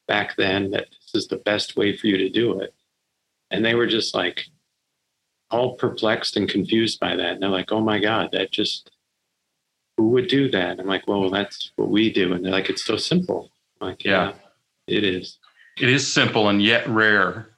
back 0.08 0.36
then 0.38 0.72
that 0.72 0.88
this 0.92 1.24
is 1.24 1.28
the 1.28 1.38
best 1.38 1.76
way 1.76 1.96
for 1.96 2.08
you 2.08 2.18
to 2.18 2.30
do 2.30 2.60
it. 2.60 2.74
And 3.50 3.66
they 3.66 3.76
were 3.76 3.88
just 3.88 4.14
like 4.16 4.46
all 5.50 5.76
perplexed 5.76 6.38
and 6.38 6.48
confused 6.48 7.00
by 7.00 7.16
that. 7.16 7.34
And 7.34 7.42
they're 7.42 7.50
like, 7.50 7.72
oh 7.72 7.82
my 7.82 8.00
God, 8.00 8.30
that 8.32 8.52
just, 8.52 8.92
who 9.98 10.10
would 10.10 10.28
do 10.28 10.50
that? 10.52 10.80
I'm 10.80 10.88
like, 10.88 11.08
well, 11.08 11.30
that's 11.30 11.72
what 11.76 11.90
we 11.90 12.12
do. 12.12 12.34
And 12.34 12.46
they're 12.46 12.52
like, 12.52 12.70
it's 12.70 12.86
so 12.86 12.96
simple. 12.98 13.52
Like, 13.82 14.06
Yeah. 14.06 14.34
it 14.88 15.04
is. 15.04 15.38
It 15.80 15.90
is 15.90 16.12
simple 16.12 16.48
and 16.50 16.62
yet 16.62 16.88
rare. 16.88 17.50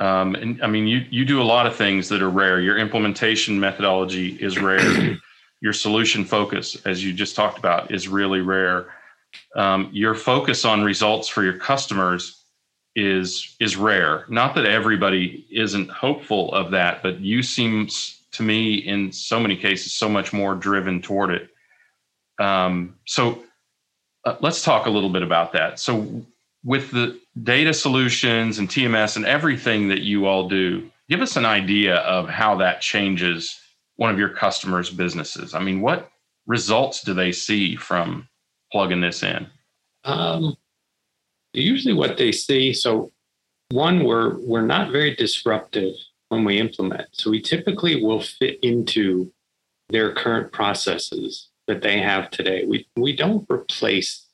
Um, 0.00 0.34
and 0.36 0.62
I 0.62 0.68
mean, 0.68 0.86
you 0.86 1.04
you 1.10 1.24
do 1.24 1.42
a 1.42 1.44
lot 1.44 1.66
of 1.66 1.74
things 1.74 2.08
that 2.08 2.22
are 2.22 2.30
rare. 2.30 2.60
Your 2.60 2.78
implementation 2.78 3.58
methodology 3.58 4.36
is 4.40 4.58
rare. 4.58 5.18
Your 5.60 5.72
solution 5.72 6.24
focus, 6.24 6.76
as 6.86 7.02
you 7.02 7.12
just 7.12 7.34
talked 7.34 7.58
about, 7.58 7.90
is 7.90 8.06
really 8.06 8.42
rare. 8.42 8.94
Um, 9.56 9.90
your 9.92 10.14
focus 10.14 10.64
on 10.64 10.84
results 10.84 11.26
for 11.26 11.42
your 11.42 11.58
customers 11.58 12.44
is 12.94 13.56
is 13.58 13.76
rare. 13.76 14.24
Not 14.28 14.54
that 14.54 14.66
everybody 14.66 15.46
isn't 15.50 15.90
hopeful 15.90 16.52
of 16.54 16.70
that, 16.70 17.02
but 17.02 17.18
you 17.18 17.42
seem 17.42 17.88
to 18.32 18.42
me 18.42 18.74
in 18.74 19.10
so 19.10 19.40
many 19.40 19.56
cases 19.56 19.92
so 19.94 20.08
much 20.08 20.32
more 20.32 20.54
driven 20.54 21.02
toward 21.02 21.30
it. 21.30 21.50
Um, 22.38 22.96
so 23.04 23.42
uh, 24.24 24.36
let's 24.40 24.62
talk 24.62 24.86
a 24.86 24.90
little 24.90 25.10
bit 25.10 25.22
about 25.22 25.52
that. 25.52 25.80
So 25.80 26.24
with 26.64 26.90
the 26.90 27.18
data 27.42 27.74
solutions 27.74 28.58
and 28.58 28.68
TMS 28.68 29.16
and 29.16 29.24
everything 29.24 29.88
that 29.88 30.00
you 30.00 30.26
all 30.26 30.48
do, 30.48 30.90
give 31.08 31.20
us 31.20 31.36
an 31.36 31.44
idea 31.44 31.96
of 31.96 32.28
how 32.28 32.56
that 32.56 32.80
changes 32.80 33.58
one 33.96 34.10
of 34.10 34.18
your 34.18 34.30
customers' 34.30 34.90
businesses. 34.90 35.54
I 35.54 35.60
mean, 35.60 35.80
what 35.80 36.10
results 36.46 37.02
do 37.02 37.14
they 37.14 37.32
see 37.32 37.76
from 37.76 38.28
plugging 38.72 39.00
this 39.00 39.22
in? 39.22 39.46
Um, 40.04 40.56
usually 41.52 41.94
what 41.94 42.16
they 42.16 42.32
see, 42.32 42.72
so 42.72 43.12
one, 43.70 44.04
we're 44.04 44.38
we're 44.38 44.66
not 44.66 44.90
very 44.90 45.14
disruptive 45.14 45.94
when 46.30 46.44
we 46.44 46.58
implement. 46.58 47.08
So 47.12 47.30
we 47.30 47.40
typically 47.40 48.02
will 48.02 48.22
fit 48.22 48.58
into 48.62 49.30
their 49.90 50.14
current 50.14 50.52
processes 50.52 51.48
that 51.66 51.82
they 51.82 52.00
have 52.00 52.30
today. 52.30 52.64
We 52.66 52.86
we 52.96 53.14
don't 53.14 53.46
replace 53.50 54.26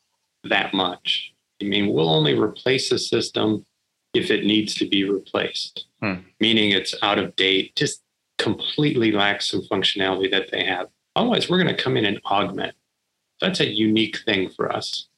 that 0.45 0.73
much. 0.73 1.34
I 1.61 1.65
mean, 1.67 1.93
we'll 1.93 2.11
only 2.13 2.39
replace 2.39 2.91
a 2.93 2.99
system 2.99 3.65
if 4.13 4.31
it 4.31 4.45
needs 4.45 4.75
to 4.77 4.89
be 4.89 5.05
replaced, 5.09 5.87
Hmm. 6.01 6.15
meaning 6.41 6.71
it's 6.71 6.95
out 7.03 7.19
of 7.19 7.35
date, 7.37 7.75
just 7.77 8.03
completely 8.39 9.13
lacks 9.13 9.49
some 9.49 9.63
functionality 9.63 10.31
that 10.31 10.51
they 10.51 10.65
have. 10.65 10.89
Otherwise, 11.17 11.49
we're 11.49 11.63
going 11.63 11.75
to 11.75 11.83
come 11.83 11.97
in 11.97 12.05
and 12.05 12.21
augment. 12.25 12.75
That's 13.41 13.61
a 13.61 13.67
unique 13.69 14.19
thing 14.25 14.49
for 14.51 14.73
us. 14.73 15.09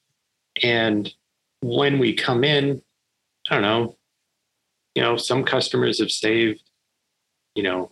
And 0.63 1.13
when 1.61 1.99
we 1.99 2.13
come 2.13 2.43
in, 2.43 2.81
I 3.49 3.53
don't 3.55 3.61
know, 3.63 3.97
you 4.95 5.01
know, 5.01 5.17
some 5.17 5.43
customers 5.43 5.99
have 5.99 6.11
saved, 6.11 6.63
you 7.55 7.63
know, 7.63 7.91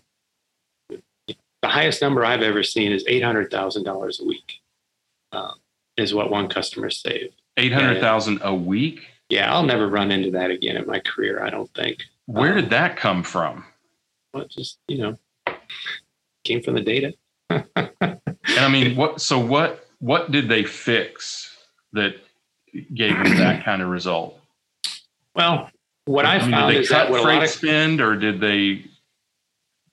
the 0.90 1.36
highest 1.72 2.02
number 2.02 2.24
I've 2.24 2.42
ever 2.44 2.64
seen 2.64 2.92
is 2.92 3.04
$800,000 3.06 4.20
a 4.20 4.24
week, 4.26 4.62
uh, 5.32 5.54
is 5.98 6.14
what 6.14 6.30
one 6.30 6.48
customer 6.48 6.90
saved. 6.90 7.42
Eight 7.58 7.72
hundred 7.72 8.02
thousand 8.02 8.42
a 8.44 8.54
week. 8.54 9.02
Yeah, 9.30 9.54
I'll 9.54 9.64
never 9.64 9.88
run 9.88 10.12
into 10.12 10.32
that 10.32 10.52
again 10.52 10.78
in 10.78 10.86
my 10.86 11.00
career, 11.00 11.44
I 11.44 11.50
don't 11.50 11.74
think. 11.74 12.04
Where 12.26 12.54
Um, 12.54 12.62
did 12.62 12.70
that 12.72 12.98
come 12.98 13.24
from? 13.24 13.66
Well, 14.34 14.46
just, 14.50 14.78
you 14.88 14.98
know, 14.98 15.18
came 16.44 16.62
from 16.62 16.76
the 16.76 16.82
data. 16.82 17.14
And 17.50 18.60
I 18.60 18.68
mean, 18.68 18.96
what? 18.96 19.22
So 19.22 19.40
what? 19.40 19.88
What 20.00 20.32
did 20.32 20.50
they 20.50 20.64
fix 20.64 21.56
that 21.94 22.16
gave 22.94 23.14
them 23.16 23.38
that 23.38 23.64
kind 23.64 23.82
of 23.82 23.88
result? 23.88 24.40
Well, 25.34 25.70
what 26.06 26.26
I 26.26 26.40
mean, 26.40 26.52
found 26.52 26.68
did 26.68 26.78
they 26.78 26.82
is 26.82 26.90
that 26.90 27.04
cut 27.04 27.12
what 27.12 27.20
a 27.22 27.24
freight 27.24 27.36
lot 27.36 27.44
of 27.46 27.50
spend, 27.50 28.02
or 28.02 28.16
did 28.16 28.40
they? 28.40 28.86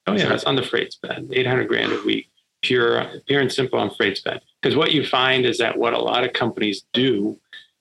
Oh 0.07 0.15
yeah, 0.15 0.33
it's 0.35 0.45
on 0.45 0.57
the 0.57 0.63
freight 0.63 0.93
spend, 0.93 1.33
eight 1.33 1.47
hundred 1.47 1.69
grand 1.69 1.93
a 1.93 2.03
week, 2.05 2.29
pure, 2.63 3.13
pure 3.27 3.41
and 3.41 3.53
simple 3.53 3.79
on 3.79 3.91
freight 3.91 4.17
spend. 4.17 4.41
Because 4.61 4.77
what 4.77 4.93
you 4.93 5.05
find 5.05 5.45
is 5.45 5.59
that 5.59 5.77
what 5.77 5.93
a 5.93 5.99
lot 5.99 6.25
of 6.25 6.33
companies 6.33 6.85
do 6.93 7.39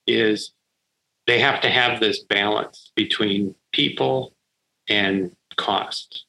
is 0.07 0.51
they 1.27 1.39
have 1.39 1.61
to 1.61 1.69
have 1.69 1.99
this 1.99 2.23
balance 2.23 2.91
between 2.95 3.55
people 3.71 4.33
and 4.89 5.35
cost, 5.55 6.25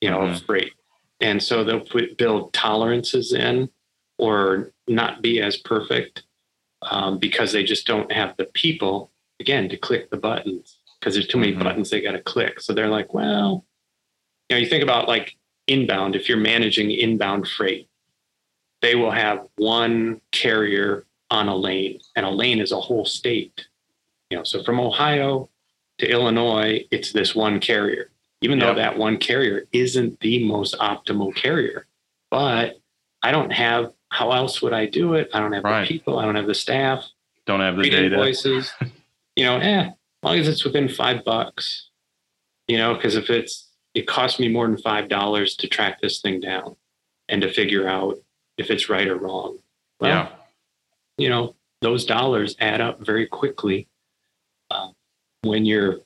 you 0.00 0.10
know, 0.10 0.20
of 0.20 0.42
freight. 0.42 0.72
And 1.20 1.42
so 1.42 1.64
they'll 1.64 1.80
put 1.80 2.18
build 2.18 2.52
tolerances 2.52 3.32
in 3.32 3.70
or 4.18 4.72
not 4.86 5.22
be 5.22 5.40
as 5.40 5.56
perfect 5.56 6.24
um, 6.82 7.18
because 7.18 7.52
they 7.52 7.64
just 7.64 7.86
don't 7.86 8.12
have 8.12 8.36
the 8.36 8.44
people 8.44 9.10
again 9.40 9.68
to 9.70 9.76
click 9.76 10.10
the 10.10 10.16
buttons 10.18 10.78
because 11.00 11.14
there's 11.14 11.26
too 11.26 11.38
many 11.38 11.54
Mhm. 11.54 11.62
buttons 11.64 11.90
they 11.90 12.00
got 12.02 12.12
to 12.12 12.20
click. 12.20 12.60
So 12.60 12.72
they're 12.74 12.88
like, 12.88 13.14
well, 13.14 13.64
you 14.48 14.56
know, 14.56 14.60
you 14.60 14.66
think 14.68 14.82
about 14.82 15.08
like 15.08 15.36
inbound, 15.66 16.14
if 16.14 16.28
you're 16.28 16.38
managing 16.38 16.90
inbound 16.90 17.48
freight, 17.48 17.88
they 18.84 18.94
will 18.94 19.10
have 19.10 19.46
one 19.56 20.20
carrier 20.30 21.06
on 21.30 21.48
a 21.48 21.56
lane, 21.56 21.98
and 22.16 22.26
a 22.26 22.30
lane 22.30 22.58
is 22.60 22.70
a 22.70 22.78
whole 22.78 23.06
state. 23.06 23.66
You 24.28 24.36
know, 24.36 24.44
so 24.44 24.62
from 24.62 24.78
Ohio 24.78 25.48
to 25.98 26.06
Illinois, 26.06 26.84
it's 26.90 27.10
this 27.10 27.34
one 27.34 27.60
carrier, 27.60 28.10
even 28.42 28.58
though 28.58 28.74
that 28.74 28.98
one 28.98 29.16
carrier 29.16 29.64
isn't 29.72 30.20
the 30.20 30.44
most 30.46 30.76
optimal 30.78 31.34
carrier. 31.34 31.86
But 32.30 32.78
I 33.22 33.30
don't 33.30 33.52
have 33.52 33.92
how 34.10 34.32
else 34.32 34.60
would 34.60 34.74
I 34.74 34.84
do 34.84 35.14
it? 35.14 35.30
I 35.32 35.40
don't 35.40 35.52
have 35.54 35.64
Right. 35.64 35.88
the 35.88 35.94
people, 35.94 36.18
I 36.18 36.26
don't 36.26 36.36
have 36.36 36.46
the 36.46 36.54
staff 36.54 37.08
Don't 37.46 37.60
have 37.60 37.76
the 37.78 37.88
data. 37.88 38.04
invoices. 38.14 38.70
you 39.36 39.44
know, 39.44 39.56
eh, 39.56 39.86
as 39.88 39.92
long 40.22 40.38
as 40.38 40.46
it's 40.46 40.62
within 40.62 40.88
five 40.90 41.24
bucks, 41.24 41.88
you 42.68 42.76
know, 42.76 42.94
because 42.94 43.16
if 43.16 43.30
it's, 43.30 43.70
it 43.94 44.06
costs 44.06 44.38
me 44.38 44.48
more 44.48 44.66
than 44.66 44.76
five 44.76 45.08
dollars 45.08 45.56
to 45.56 45.68
track 45.68 46.02
this 46.02 46.20
thing 46.20 46.38
down 46.40 46.76
and 47.30 47.40
to 47.40 47.50
figure 47.50 47.88
out 47.88 48.18
if 48.58 48.70
it's 48.70 48.88
right 48.88 49.08
or 49.08 49.16
wrong. 49.16 49.58
Well, 50.00 50.10
yeah. 50.10 50.28
you 51.18 51.28
know, 51.28 51.54
those 51.80 52.04
dollars 52.04 52.56
add 52.60 52.80
up 52.80 53.04
very 53.04 53.26
quickly 53.26 53.88
uh, 54.70 54.88
when 55.42 55.64
you're 55.64 56.00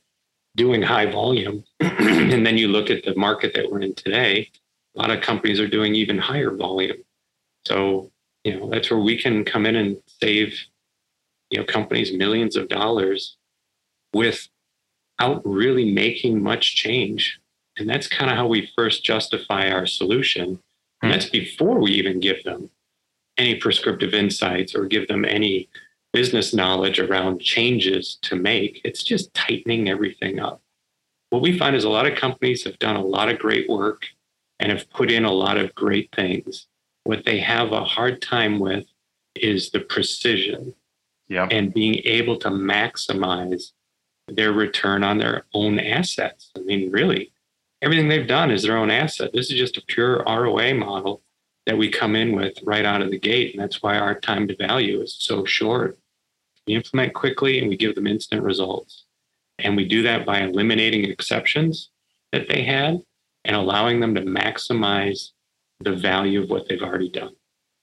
doing 0.58 0.82
high 0.82 1.06
volume. 1.06 1.64
and 1.80 2.44
then 2.44 2.58
you 2.58 2.68
look 2.68 2.90
at 2.90 3.04
the 3.04 3.14
market 3.14 3.54
that 3.54 3.70
we're 3.70 3.80
in 3.80 3.94
today, 3.94 4.50
a 4.96 4.98
lot 4.98 5.10
of 5.10 5.22
companies 5.22 5.60
are 5.60 5.68
doing 5.68 5.94
even 5.94 6.18
higher 6.18 6.50
volume. 6.50 6.98
So, 7.66 8.10
you 8.44 8.58
know, 8.58 8.68
that's 8.68 8.90
where 8.90 9.00
we 9.00 9.16
can 9.16 9.44
come 9.44 9.64
in 9.64 9.76
and 9.76 9.96
save, 10.06 10.58
you 11.50 11.58
know, 11.58 11.64
companies 11.64 12.12
millions 12.12 12.56
of 12.56 12.68
dollars 12.68 13.36
without 14.12 15.42
really 15.44 15.92
making 15.92 16.42
much 16.42 16.74
change. 16.74 17.40
And 17.76 17.88
that's 17.88 18.08
kind 18.08 18.30
of 18.30 18.36
how 18.36 18.48
we 18.48 18.72
first 18.74 19.04
justify 19.04 19.70
our 19.70 19.86
solution. 19.86 20.58
And 21.02 21.12
that's 21.12 21.26
before 21.30 21.78
we 21.78 21.92
even 21.92 22.20
give 22.20 22.42
them 22.44 22.70
any 23.36 23.54
prescriptive 23.54 24.14
insights 24.14 24.74
or 24.74 24.86
give 24.86 25.06
them 25.08 25.24
any 25.24 25.68
business 26.12 26.52
knowledge 26.52 26.98
around 26.98 27.40
changes 27.40 28.18
to 28.22 28.34
make. 28.34 28.80
It's 28.84 29.02
just 29.04 29.32
tightening 29.34 29.88
everything 29.88 30.40
up. 30.40 30.60
What 31.30 31.42
we 31.42 31.56
find 31.56 31.76
is 31.76 31.84
a 31.84 31.88
lot 31.90 32.06
of 32.06 32.18
companies 32.18 32.64
have 32.64 32.78
done 32.78 32.96
a 32.96 33.04
lot 33.04 33.28
of 33.28 33.38
great 33.38 33.68
work 33.68 34.06
and 34.58 34.72
have 34.72 34.90
put 34.90 35.10
in 35.10 35.24
a 35.24 35.32
lot 35.32 35.56
of 35.58 35.74
great 35.74 36.10
things. 36.16 36.66
What 37.04 37.24
they 37.24 37.38
have 37.38 37.72
a 37.72 37.84
hard 37.84 38.20
time 38.20 38.58
with 38.58 38.86
is 39.36 39.70
the 39.70 39.80
precision 39.80 40.74
Yeah. 41.28 41.46
and 41.50 41.72
being 41.72 41.96
able 42.04 42.38
to 42.38 42.48
maximize 42.48 43.72
their 44.26 44.52
return 44.52 45.04
on 45.04 45.18
their 45.18 45.44
own 45.54 45.78
assets. 45.78 46.50
I 46.56 46.60
mean, 46.60 46.90
really, 46.90 47.32
everything 47.82 48.08
they've 48.08 48.26
done 48.26 48.50
is 48.50 48.62
their 48.62 48.76
own 48.76 48.90
asset. 48.90 49.30
This 49.32 49.50
is 49.50 49.58
just 49.58 49.76
a 49.76 49.82
pure 49.86 50.22
ROA 50.26 50.74
model 50.74 51.22
that 51.66 51.78
we 51.78 51.90
come 51.90 52.16
in 52.16 52.34
with 52.34 52.58
right 52.62 52.84
out 52.84 53.02
of 53.02 53.10
the 53.10 53.18
gate. 53.18 53.54
And 53.54 53.62
that's 53.62 53.82
why 53.82 53.98
our 53.98 54.18
time 54.18 54.48
to 54.48 54.56
value 54.56 55.00
is 55.02 55.16
so 55.18 55.44
short. 55.44 55.98
We 56.66 56.74
implement 56.74 57.14
quickly 57.14 57.58
and 57.58 57.68
we 57.68 57.76
give 57.76 57.94
them 57.94 58.06
instant 58.06 58.42
results. 58.42 59.04
And 59.58 59.76
we 59.76 59.86
do 59.86 60.02
that 60.02 60.24
by 60.24 60.40
eliminating 60.40 61.04
exceptions 61.04 61.90
that 62.32 62.48
they 62.48 62.62
had 62.62 63.02
and 63.44 63.56
allowing 63.56 64.00
them 64.00 64.14
to 64.14 64.22
maximize 64.22 65.30
the 65.80 65.94
value 65.94 66.42
of 66.42 66.50
what 66.50 66.68
they've 66.68 66.82
already 66.82 67.10
done. 67.10 67.34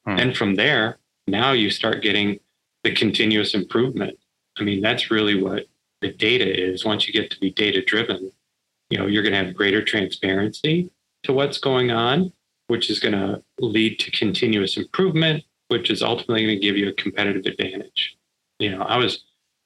Hmm. 0.06 0.20
And 0.20 0.38
from 0.38 0.56
there, 0.56 1.00
now 1.28 1.52
you 1.52 1.70
start 1.70 2.04
getting 2.04 2.40
the 2.84 2.94
continuous 2.94 3.54
improvement. 3.54 4.18
I 4.58 4.64
mean, 4.64 4.82
that's 4.82 5.12
really 5.12 5.42
what 5.42 5.66
the 6.02 6.12
data 6.12 6.46
is. 6.48 6.86
Once 6.86 7.08
you 7.08 7.14
get 7.14 7.32
to 7.32 7.40
be 7.40 7.52
data 7.52 7.84
driven, 7.84 8.32
you 8.90 8.98
know, 8.98 9.08
you're 9.08 9.24
going 9.24 9.34
to 9.34 9.44
have 9.44 9.56
greater 9.56 9.84
transparency 9.84 10.90
to 11.24 11.34
what's 11.34 11.58
going 11.58 11.92
on, 11.92 12.32
which 12.68 12.90
is 12.90 13.00
going 13.00 13.14
to 13.14 13.42
lead 13.60 14.00
to 14.00 14.12
continuous 14.12 14.78
improvement, 14.78 15.44
which 15.70 15.90
is 15.90 16.02
ultimately 16.02 16.46
going 16.46 16.60
to 16.60 16.62
give 16.66 16.78
you 16.78 16.90
a 16.90 16.94
competitive 16.94 17.46
advantage. 17.46 18.18
You 18.60 18.72
know, 18.72 18.84
I 18.84 18.98
was 18.98 19.24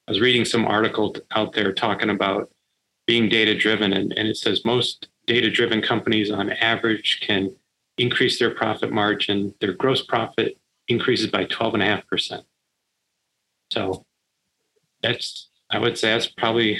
I 0.07 0.11
was 0.11 0.21
reading 0.21 0.45
some 0.45 0.65
article 0.65 1.15
out 1.35 1.53
there 1.53 1.71
talking 1.71 2.09
about 2.09 2.49
being 3.05 3.29
data 3.29 3.55
driven, 3.55 3.93
and, 3.93 4.11
and 4.13 4.27
it 4.27 4.38
says 4.38 4.65
most 4.65 5.07
data 5.27 5.51
driven 5.51 5.81
companies 5.81 6.31
on 6.31 6.51
average 6.51 7.19
can 7.21 7.55
increase 7.99 8.39
their 8.39 8.55
profit 8.55 8.91
margin, 8.91 9.53
their 9.61 9.73
gross 9.73 10.01
profit 10.01 10.57
increases 10.88 11.27
by 11.27 11.45
12.5%. 11.45 12.41
So 13.71 14.05
that's, 15.03 15.49
I 15.69 15.77
would 15.77 15.97
say 15.97 16.11
that's 16.11 16.27
probably 16.27 16.79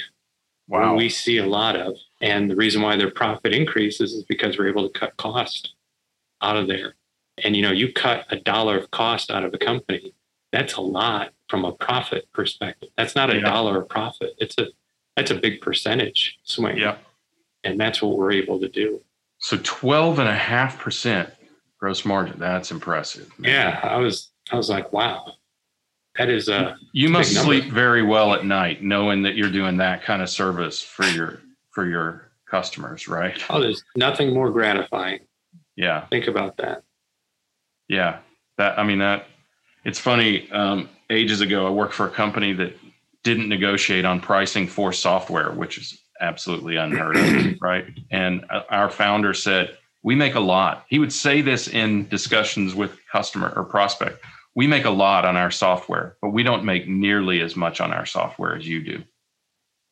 Wow. 0.66 0.90
what 0.90 0.98
we 0.98 1.08
see 1.08 1.38
a 1.38 1.46
lot 1.46 1.76
of. 1.76 1.96
And 2.20 2.50
the 2.50 2.56
reason 2.56 2.82
why 2.82 2.96
their 2.96 3.10
profit 3.10 3.54
increases 3.54 4.12
is 4.12 4.24
because 4.24 4.58
we're 4.58 4.68
able 4.68 4.88
to 4.88 4.98
cut 4.98 5.16
cost 5.16 5.74
out 6.42 6.56
of 6.56 6.66
there. 6.68 6.94
And 7.42 7.56
you 7.56 7.62
know, 7.62 7.72
you 7.72 7.92
cut 7.92 8.26
a 8.30 8.36
dollar 8.36 8.78
of 8.78 8.90
cost 8.90 9.30
out 9.30 9.44
of 9.44 9.54
a 9.54 9.58
company, 9.58 10.12
that's 10.52 10.74
a 10.74 10.80
lot 10.80 11.32
from 11.48 11.64
a 11.64 11.72
profit 11.72 12.28
perspective. 12.32 12.90
That's 12.98 13.14
not 13.16 13.30
a 13.30 13.36
Yeah. 13.36 13.40
dollar 13.42 13.80
of 13.82 13.88
profit. 13.88 14.34
It's 14.38 14.56
a 14.58 14.66
that's 15.16 15.30
a 15.30 15.34
big 15.34 15.60
percentage 15.60 16.38
swing. 16.44 16.78
Yeah. 16.78 16.96
And 17.64 17.78
that's 17.80 18.00
what 18.02 18.16
we're 18.16 18.32
able 18.32 18.58
to 18.60 18.68
do. 18.68 19.00
So 19.38 19.58
12 19.62 20.18
and 20.18 20.28
a 20.28 20.34
half 20.34 20.78
percent 20.78 21.30
gross 21.78 22.04
margin. 22.04 22.38
That's 22.38 22.70
impressive. 22.70 23.30
man. 23.38 23.50
Yeah. 23.50 23.80
I 23.82 23.96
was 23.96 24.30
I 24.52 24.56
was 24.56 24.68
like, 24.68 24.92
wow. 24.92 25.32
That 26.18 26.28
is 26.28 26.48
uh 26.50 26.74
You 26.92 27.08
must 27.08 27.34
sleep 27.34 27.64
very 27.64 28.02
well 28.02 28.34
at 28.34 28.44
night 28.44 28.82
knowing 28.82 29.22
that 29.22 29.36
you're 29.36 29.50
doing 29.50 29.78
that 29.78 30.02
kind 30.02 30.20
of 30.20 30.28
service 30.28 30.82
for 30.82 31.04
your 31.06 31.40
for 31.80 31.88
your 31.88 32.30
customers, 32.46 33.08
right? 33.08 33.42
oh, 33.48 33.58
there's 33.58 33.82
nothing 33.96 34.34
more 34.34 34.50
gratifying. 34.50 35.20
Yeah. 35.76 36.06
Think 36.08 36.26
about 36.26 36.58
that. 36.58 36.82
Yeah. 37.88 38.18
That 38.58 38.78
I 38.78 38.82
mean 38.82 38.98
that 38.98 39.24
it's 39.86 39.98
funny. 39.98 40.50
Um, 40.50 40.90
ages 41.08 41.40
ago, 41.40 41.66
I 41.66 41.70
worked 41.70 41.94
for 41.94 42.06
a 42.06 42.10
company 42.10 42.52
that 42.52 42.76
didn't 43.24 43.48
negotiate 43.48 44.04
on 44.04 44.20
pricing 44.20 44.66
for 44.66 44.92
software, 44.92 45.52
which 45.52 45.78
is 45.78 45.98
absolutely 46.20 46.76
unheard 46.76 47.16
of, 47.16 47.54
right? 47.62 47.86
And 48.10 48.44
uh, 48.50 48.64
our 48.68 48.90
founder 48.90 49.32
said, 49.32 49.78
"We 50.02 50.14
make 50.14 50.34
a 50.34 50.40
lot." 50.40 50.84
He 50.90 50.98
would 50.98 51.14
say 51.14 51.40
this 51.40 51.66
in 51.66 52.08
discussions 52.08 52.74
with 52.74 52.98
customer 53.10 53.54
or 53.56 53.64
prospect. 53.64 54.22
We 54.54 54.66
make 54.66 54.84
a 54.84 54.90
lot 54.90 55.24
on 55.24 55.38
our 55.38 55.50
software, 55.50 56.18
but 56.20 56.34
we 56.34 56.42
don't 56.42 56.64
make 56.64 56.86
nearly 56.86 57.40
as 57.40 57.56
much 57.56 57.80
on 57.80 57.90
our 57.90 58.04
software 58.04 58.54
as 58.54 58.68
you 58.68 58.82
do. 58.82 59.02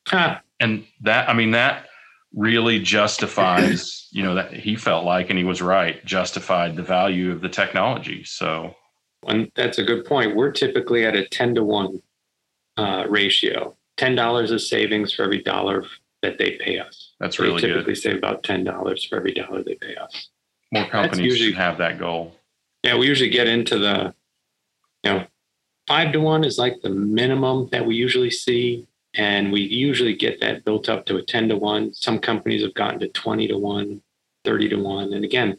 Ha, 0.09 0.43
And 0.61 0.85
that, 1.03 1.29
I 1.29 1.35
mean, 1.35 1.53
that 1.53 1.87
really 2.35 2.79
justifies, 2.81 4.09
you 4.13 4.23
know, 4.23 4.35
that 4.35 4.53
he 4.53 4.77
felt 4.77 5.05
like, 5.05 5.31
and 5.31 5.39
he 5.39 5.45
was 5.45 5.63
right, 5.63 6.05
justified 6.05 6.77
the 6.77 6.83
value 6.83 7.33
of 7.33 7.41
the 7.41 7.49
technology. 7.49 8.25
So, 8.25 8.75
and 9.27 9.51
that's 9.55 9.79
a 9.79 9.83
good 9.85 10.05
point. 10.05 10.37
We're 10.37 10.53
typically 10.53 11.05
at 11.05 11.17
a 11.17 11.27
10 11.29 11.55
to 11.57 11.65
1 11.65 12.03
uh, 12.77 13.05
ratio. 13.09 13.75
$10 13.99 14.53
of 14.53 14.61
savings 14.63 15.13
for 15.13 15.25
every 15.25 15.43
dollar 15.43 15.85
that 16.23 16.39
they 16.39 16.53
pay 16.53 16.79
us. 16.79 17.15
That's 17.19 17.37
They 17.37 17.45
really 17.45 17.61
good. 17.61 17.69
typically 17.69 17.95
save 17.97 18.17
about 18.17 18.43
$10 18.45 19.09
for 19.09 19.17
every 19.17 19.33
dollar 19.33 19.63
they 19.65 19.75
pay 19.75 19.97
us. 19.97 20.31
More 20.73 20.87
companies 20.87 21.25
usually- 21.25 21.51
should 21.51 21.59
have 21.59 21.79
that 21.79 21.99
goal. 21.99 22.35
Yeah, 22.85 22.97
we 22.97 23.07
usually 23.09 23.31
get 23.31 23.49
into 23.49 23.79
the, 23.79 24.15
you 25.03 25.11
know, 25.13 25.27
five 25.89 26.13
to 26.13 26.21
one 26.21 26.45
is 26.45 26.59
like 26.59 26.81
the 26.83 26.91
minimum 26.91 27.69
that 27.73 27.85
we 27.85 27.97
usually 27.97 28.31
see. 28.31 28.87
And 29.15 29.51
we 29.51 29.63
usually 29.63 30.15
get 30.15 30.41
that 30.41 30.65
built 30.65 30.89
up 30.89 31.07
to 31.07 31.17
a 31.17 31.23
10 31.23 31.49
to 31.49 31.57
one. 31.57 31.95
Some 31.95 32.19
companies 32.19 32.63
have 32.63 32.75
gotten 32.75 33.01
to 33.01 33.09
20 33.09 33.49
to 33.49 33.59
one, 33.59 34.03
30 34.45 34.69
to 34.71 34.77
one. 34.77 35.13
And 35.13 35.25
again, 35.25 35.59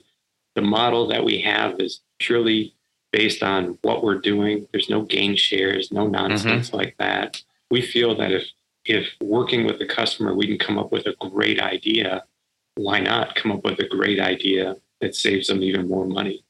the 0.56 0.62
model 0.62 1.08
that 1.08 1.24
we 1.24 1.42
have 1.42 1.80
is 1.80 2.02
purely 2.20 2.76
based 3.12 3.42
on 3.42 3.78
what 3.82 4.04
we're 4.04 4.20
doing. 4.20 4.68
There's 4.72 4.90
no 4.90 5.02
gain 5.02 5.36
shares, 5.36 5.92
no 5.92 6.08
nonsense 6.08 6.74
like 6.74 6.96
that. 7.00 7.42
We 7.72 7.82
feel 7.82 8.16
that 8.18 8.32
if 8.32 8.46
if 8.86 9.08
working 9.22 9.66
with 9.66 9.80
the 9.80 9.86
customer, 9.86 10.34
we 10.34 10.48
can 10.48 10.58
come 10.58 10.78
up 10.78 10.92
with 10.92 11.06
a 11.06 11.16
great 11.30 11.60
idea, 11.60 12.24
why 12.76 13.00
not 13.00 13.36
come 13.36 13.52
up 13.52 13.64
with 13.64 13.80
a 13.80 13.88
great 13.88 14.20
idea 14.20 14.76
that 15.02 15.16
saves 15.16 15.48
them 15.48 15.62
even 15.62 15.88
more 15.88 16.06
money? 16.06 16.44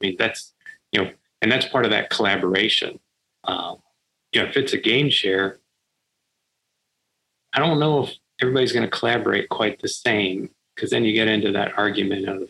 I 0.00 0.06
mean, 0.06 0.16
that's 0.18 0.54
you 0.92 1.02
know, 1.02 1.10
and 1.42 1.50
that's 1.50 1.66
part 1.66 1.84
of 1.84 1.90
that 1.92 2.10
collaboration. 2.10 2.98
Um, 3.44 3.78
you 4.32 4.42
know, 4.42 4.48
if 4.48 4.56
it's 4.56 4.72
a 4.72 4.78
gain 4.78 5.10
share, 5.10 5.59
I 7.52 7.58
don't 7.58 7.80
know 7.80 8.04
if 8.04 8.14
everybody's 8.40 8.72
going 8.72 8.84
to 8.88 8.90
collaborate 8.90 9.48
quite 9.48 9.80
the 9.80 9.88
same 9.88 10.50
because 10.74 10.90
then 10.90 11.04
you 11.04 11.12
get 11.12 11.28
into 11.28 11.52
that 11.52 11.76
argument 11.76 12.28
of, 12.28 12.48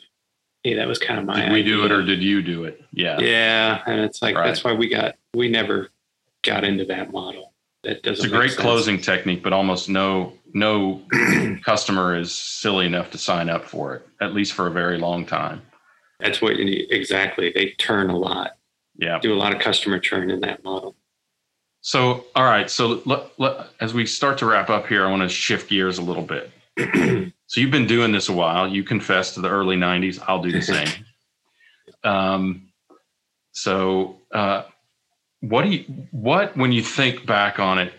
hey, 0.62 0.74
that 0.74 0.86
was 0.86 0.98
kind 0.98 1.18
of 1.18 1.24
my 1.26 1.40
Did 1.40 1.52
we 1.52 1.62
do 1.62 1.84
it 1.84 1.92
or 1.92 2.02
did 2.04 2.22
you 2.22 2.42
do 2.42 2.64
it? 2.64 2.80
Yeah. 2.92 3.18
Yeah, 3.18 3.82
and 3.86 4.00
it's 4.00 4.22
like 4.22 4.36
Right. 4.36 4.46
that's 4.46 4.62
why 4.64 4.72
we 4.72 4.88
got 4.88 5.16
we 5.34 5.48
never 5.48 5.90
got 6.42 6.64
into 6.64 6.84
that 6.86 7.12
model. 7.12 7.52
That 7.82 8.02
doesn't. 8.02 8.24
It's 8.26 8.32
a 8.32 8.36
great 8.36 8.50
sense. 8.50 8.60
closing 8.60 9.00
technique, 9.00 9.42
but 9.42 9.52
almost 9.54 9.88
no 9.88 10.34
no 10.52 11.02
customer 11.64 12.16
is 12.16 12.34
silly 12.34 12.84
enough 12.86 13.10
to 13.12 13.18
sign 13.18 13.48
up 13.48 13.64
for 13.64 13.94
it, 13.94 14.06
at 14.20 14.34
least 14.34 14.52
for 14.52 14.66
a 14.66 14.70
very 14.70 14.98
long 14.98 15.24
time. 15.24 15.62
That's 16.18 16.42
what 16.42 16.56
you 16.56 16.64
need 16.66 16.88
exactly. 16.90 17.50
They 17.54 17.70
turn 17.78 18.10
a 18.10 18.16
lot, 18.18 18.56
Yeah. 18.98 19.18
do 19.20 19.32
a 19.32 19.36
lot 19.38 19.54
of 19.54 19.60
customer 19.62 19.98
churn 19.98 20.30
in 20.30 20.40
that 20.40 20.62
model. 20.62 20.94
So, 21.82 22.26
all 22.34 22.44
right. 22.44 22.70
So, 22.70 23.02
let, 23.06 23.38
let, 23.38 23.68
as 23.80 23.94
we 23.94 24.06
start 24.06 24.38
to 24.38 24.46
wrap 24.46 24.70
up 24.70 24.86
here, 24.86 25.06
I 25.06 25.10
want 25.10 25.22
to 25.22 25.28
shift 25.28 25.70
gears 25.70 25.98
a 25.98 26.02
little 26.02 26.22
bit. 26.22 26.50
so, 27.46 27.60
you've 27.60 27.70
been 27.70 27.86
doing 27.86 28.12
this 28.12 28.28
a 28.28 28.32
while. 28.32 28.68
You 28.68 28.84
confessed 28.84 29.34
to 29.34 29.40
the 29.40 29.48
early 29.48 29.76
90s. 29.76 30.22
I'll 30.26 30.42
do 30.42 30.52
the 30.52 30.62
same. 30.62 30.88
um, 32.04 32.68
so, 33.52 34.18
uh, 34.32 34.64
what 35.40 35.62
do 35.62 35.70
you, 35.70 35.84
what, 36.10 36.56
when 36.56 36.70
you 36.70 36.82
think 36.82 37.26
back 37.26 37.58
on 37.58 37.78
it, 37.78 37.92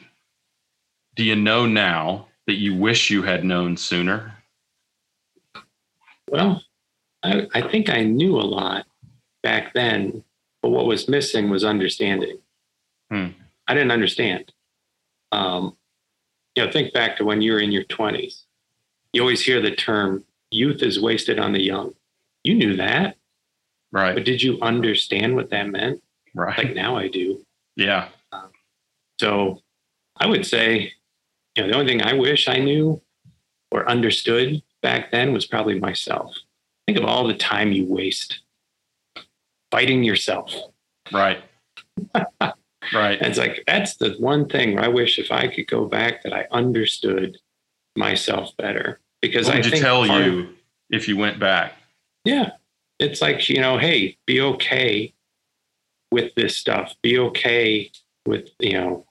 do 1.16 1.24
you 1.24 1.36
know 1.36 1.66
now 1.66 2.28
that 2.48 2.56
you 2.56 2.76
wish 2.76 3.10
you 3.10 3.24
had 3.24 3.44
known 3.44 3.76
sooner? 3.78 4.34
Well, 6.30 6.64
I, 7.24 7.48
I 7.54 7.62
think 7.62 7.90
I 7.90 8.04
knew 8.04 8.38
a 8.38 8.42
lot 8.42 8.86
back 9.44 9.74
then, 9.74 10.24
but 10.62 10.70
what 10.70 10.86
was 10.86 11.08
missing 11.08 11.50
was 11.50 11.64
understanding. 11.64 12.38
Hmm. 13.10 13.28
I 13.68 13.74
didn't 13.74 13.92
understand. 13.92 14.52
Um, 15.32 15.78
you 16.56 16.66
know, 16.66 16.72
think 16.72 16.94
back 16.94 17.18
to 17.18 17.26
when 17.26 17.42
you 17.42 17.54
were 17.54 17.60
in 17.60 17.72
your 17.72 17.86
20s. 17.86 18.44
You 19.14 19.22
always 19.22 19.42
hear 19.42 19.62
the 19.62 19.72
term 19.76 20.24
youth 20.52 20.82
is 20.84 21.00
wasted 21.00 21.40
on 21.40 21.54
the 21.54 21.62
young. 21.62 21.94
You 22.44 22.56
knew 22.56 22.76
that, 22.78 23.18
Right. 23.92 24.14
but 24.16 24.26
did 24.26 24.42
you 24.42 24.60
understand 24.62 25.36
what 25.36 25.50
that 25.52 25.70
meant? 25.70 26.02
Right. 26.34 26.58
Like 26.58 26.76
now 26.76 26.98
I 26.98 27.08
do. 27.08 27.46
yeah. 27.76 28.10
So 29.20 29.62
I 30.18 30.26
would 30.26 30.46
say, 30.48 30.94
you 31.56 31.62
know, 31.64 31.68
the 31.70 31.76
only 31.76 31.86
thing 31.92 32.02
I 32.02 32.14
wish 32.14 32.48
I 32.48 32.58
knew 32.58 33.00
or 33.70 33.88
understood 33.88 34.64
back 34.82 35.12
then 35.12 35.32
was 35.32 35.46
probably 35.46 35.80
myself. 35.80 36.36
Think 36.88 36.98
of 36.98 37.06
all 37.06 37.28
the 37.28 37.36
time 37.36 37.72
you 37.72 37.86
waste 37.86 38.40
fighting 39.70 40.04
yourself. 40.04 40.52
Right. 41.12 41.44
right. 42.94 43.18
And 43.20 43.28
it's 43.28 43.38
like, 43.38 43.64
that's 43.68 43.96
the 43.98 44.16
one 44.20 44.48
thing 44.48 44.80
I 44.80 44.88
wish 44.88 45.20
if 45.20 45.32
I 45.32 45.48
could 45.48 45.68
go 45.68 45.86
back 45.86 46.24
that 46.24 46.34
I 46.34 46.48
understood 46.52 47.38
myself 47.96 48.56
better. 48.58 49.00
Because 49.22 49.48
What 49.48 49.56
I 49.56 49.58
would 49.60 49.66
you 49.68 49.80
tell 49.80 50.06
part 50.06 50.26
you 50.26 50.50
if 50.90 51.08
you 51.08 51.18
went 51.18 51.40
back? 51.40 51.74
Yeah. 52.26 52.52
It's 53.00 53.22
like, 53.22 53.50
you 53.50 53.60
know, 53.60 53.78
hey, 53.78 54.18
be 54.26 54.42
okay 54.42 55.14
with 56.12 56.34
this 56.36 56.58
stuff. 56.58 56.96
Be 57.02 57.18
okay 57.18 57.92
with, 58.26 58.50
you 58.60 58.74
know, 58.74 59.06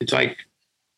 it's 0.00 0.12
like, 0.12 0.38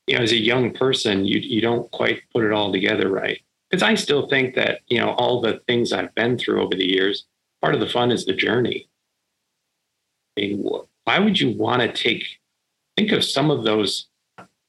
you 0.07 0.17
know, 0.17 0.23
as 0.23 0.33
a 0.33 0.37
young 0.37 0.73
person, 0.73 1.25
you 1.25 1.38
you 1.38 1.61
don't 1.61 1.91
quite 1.91 2.23
put 2.33 2.45
it 2.45 2.53
all 2.53 2.73
together 2.73 3.09
right. 3.09 3.41
Because 3.71 3.83
I 3.83 3.95
still 3.95 4.29
think 4.29 4.55
that, 4.55 4.81
you 4.88 4.99
know, 4.99 5.12
all 5.12 5.41
the 5.41 5.61
things 5.67 5.93
I've 5.93 6.15
been 6.15 6.37
through 6.37 6.62
over 6.62 6.75
the 6.75 6.85
years, 6.85 7.25
part 7.62 7.75
of 7.75 7.81
the 7.81 7.88
fun 7.88 8.11
is 8.11 8.25
the 8.25 8.35
journey. 8.35 8.88
I 10.37 10.41
mean, 10.41 10.65
why 11.05 11.19
would 11.19 11.41
you 11.41 11.57
want 11.57 11.83
to 11.83 11.93
take 11.93 12.25
think 12.97 13.12
of 13.12 13.25
some 13.25 13.51
of 13.51 13.65
those 13.65 14.07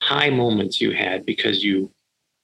high 0.02 0.30
moments 0.30 0.82
you 0.82 0.92
had 0.92 1.26
because 1.26 1.64
you, 1.64 1.92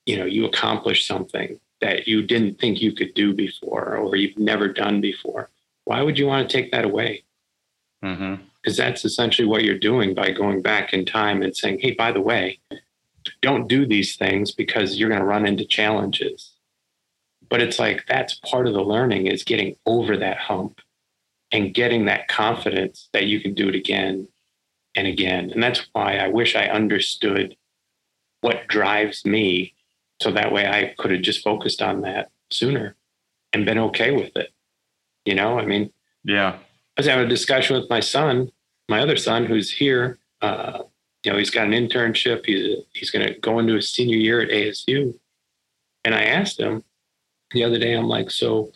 you 0.06 0.18
know, 0.18 0.26
you 0.26 0.46
accomplished 0.46 1.08
something 1.08 1.60
that 1.82 2.08
you 2.08 2.22
didn't 2.22 2.60
think 2.60 2.82
you 2.82 2.92
could 2.92 3.14
do 3.14 3.34
before 3.34 3.96
or 3.96 4.16
you've 4.16 4.38
never 4.38 4.68
done 4.68 5.02
before. 5.02 5.50
Why 5.86 6.02
would 6.02 6.20
you 6.20 6.28
want 6.28 6.50
to 6.50 6.58
take 6.58 6.72
that 6.72 6.86
away? 6.86 7.24
Mm-hmm. 8.04 8.44
Because 8.62 8.78
that's 8.78 9.06
essentially 9.06 9.48
what 9.48 9.64
you're 9.64 9.80
doing 9.80 10.14
by 10.14 10.32
going 10.32 10.62
back 10.62 10.94
in 10.94 11.06
time 11.06 11.42
and 11.42 11.56
saying, 11.56 11.80
hey, 11.80 11.92
by 11.92 12.12
the 12.12 12.22
way, 12.22 12.60
don't 13.42 13.68
do 13.68 13.86
these 13.86 14.16
things 14.18 14.52
because 14.52 14.98
you're 14.98 15.10
going 15.10 15.22
to 15.22 15.26
run 15.26 15.48
into 15.48 15.66
challenges. 15.66 16.54
But 17.50 17.62
it's 17.62 17.80
like 17.80 18.06
that's 18.08 18.36
part 18.36 18.68
of 18.68 18.74
the 18.74 18.84
learning 18.84 19.28
is 19.28 19.44
getting 19.44 19.76
over 19.86 20.18
that 20.18 20.38
hump 20.38 20.82
and 21.52 21.74
getting 21.74 22.06
that 22.06 22.28
confidence 22.28 23.10
that 23.14 23.26
you 23.26 23.42
can 23.42 23.54
do 23.54 23.70
it 23.70 23.76
again 23.76 24.28
and 24.96 25.08
again. 25.08 25.52
And 25.52 25.62
that's 25.62 25.88
why 25.94 26.18
I 26.18 26.28
wish 26.28 26.56
I 26.56 26.66
understood 26.66 27.56
what 28.42 28.68
drives 28.68 29.26
me 29.26 29.74
so 30.22 30.32
that 30.32 30.52
way 30.52 30.68
I 30.68 30.94
could 30.98 31.12
have 31.12 31.22
just 31.22 31.44
focused 31.44 31.82
on 31.82 32.02
that 32.02 32.30
sooner 32.52 32.96
and 33.54 33.66
been 33.66 33.80
okay 33.80 34.12
with 34.12 34.36
it. 34.36 34.52
You 35.26 35.36
know, 35.36 35.60
I 35.60 35.66
mean, 35.66 35.92
Yeah. 36.24 36.58
I 36.98 37.02
was 37.02 37.08
having 37.08 37.26
a 37.26 37.30
discussion 37.30 37.80
with 37.80 37.90
my 37.90 38.02
son, 38.02 38.52
my 38.90 39.00
other 39.00 39.16
son, 39.16 39.46
who's 39.46 39.72
here. 39.72 40.20
Uh, 40.42 40.80
you 41.24 41.32
know, 41.32 41.38
he's 41.38 41.50
got 41.50 41.68
an 41.68 41.72
internship. 41.72 42.46
He's 42.46 42.78
he's 42.94 43.10
going 43.10 43.26
to 43.26 43.40
go 43.40 43.60
into 43.60 43.76
his 43.76 43.90
senior 43.90 44.18
year 44.18 44.42
at 44.42 44.50
ASU. 44.50 45.18
And 46.04 46.14
I 46.14 46.24
asked 46.24 46.60
him 46.60 46.84
the 47.52 47.64
other 47.64 47.80
day, 47.80 47.94
I'm 47.94 48.08
like, 48.08 48.32
so 48.32 48.74